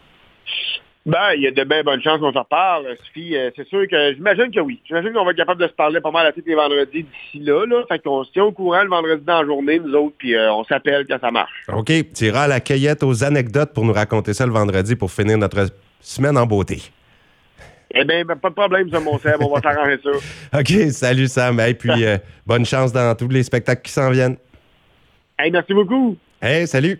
Ben, 1.07 1.35
il 1.37 1.43
y 1.43 1.47
a 1.47 1.53
de 1.53 1.65
bien 1.65 1.85
bonnes 1.85 2.03
chances 2.03 2.19
qu'on 2.19 2.33
s'en 2.33 2.41
reparle, 2.41 2.85
Sophie. 3.07 3.37
Euh, 3.37 3.51
c'est 3.55 3.67
sûr 3.69 3.87
que 3.89 4.15
j'imagine 4.15 4.51
que 4.51 4.61
oui. 4.61 4.81
J'imagine 4.87 5.13
qu'on 5.13 5.25
va 5.25 5.31
être 5.31 5.37
capable 5.37 5.63
de 5.63 5.69
se 5.69 5.73
parler 5.73 6.01
pas 6.01 6.11
mal 6.11 6.27
à 6.27 6.33
tous 6.33 6.43
les 6.45 6.55
vendredis 6.55 7.05
d'ici 7.05 7.39
là, 7.45 7.65
là. 7.65 7.85
Fait 7.89 8.01
qu'on 8.01 8.25
se 8.25 8.33
tient 8.33 8.45
au 8.45 8.53
courant 8.53 8.83
le 8.83 8.91
vendredi 8.91 9.23
dans 9.25 9.41
la 9.41 9.47
journée, 9.47 9.79
nous 9.79 9.95
autres, 9.95 10.17
puis 10.19 10.37
on 10.37 10.65
s'appelle 10.65 11.07
quand 11.09 11.21
ça 11.21 11.31
marche. 11.31 11.65
OK. 11.73 11.93
Tu 12.13 12.25
iras 12.27 12.43
à 12.43 12.49
la 12.49 12.61
cueillette 12.61 13.05
aux 13.05 13.23
anecdotes 13.23 13.73
pour 13.73 13.85
nous 13.85 13.93
raconter 13.93 14.35
ça 14.35 14.47
le 14.47 14.53
vendredi 14.53 14.97
pour 14.97 15.13
finir 15.13 15.39
notre 15.39 15.69
semaine 16.01 16.37
en 16.37 16.45
beauté. 16.45 16.83
Eh 17.95 18.05
bien, 18.05 18.25
ben, 18.25 18.37
pas 18.37 18.51
de 18.51 18.55
problème, 18.55 18.91
ça, 18.91 19.01
mon 19.01 19.19
Seb. 19.19 19.37
On 19.41 19.55
va 19.55 19.61
s'arranger 19.61 19.99
ça. 20.03 20.11
OK, 20.59 20.91
salut 20.91 21.29
Sam. 21.29 21.61
Et 21.61 21.75
puis, 21.75 21.91
euh, 22.05 22.19
bonne 22.45 22.65
chance 22.65 22.93
dans 22.93 23.15
tous 23.17 23.29
les 23.29 23.43
spectacles 23.43 23.83
qui 23.83 23.93
s'en 23.93 24.11
viennent. 24.11 24.37
Hey, 25.39 25.51
merci 25.51 25.73
beaucoup. 25.73 26.17
Hey, 26.43 26.67
salut. 26.67 26.99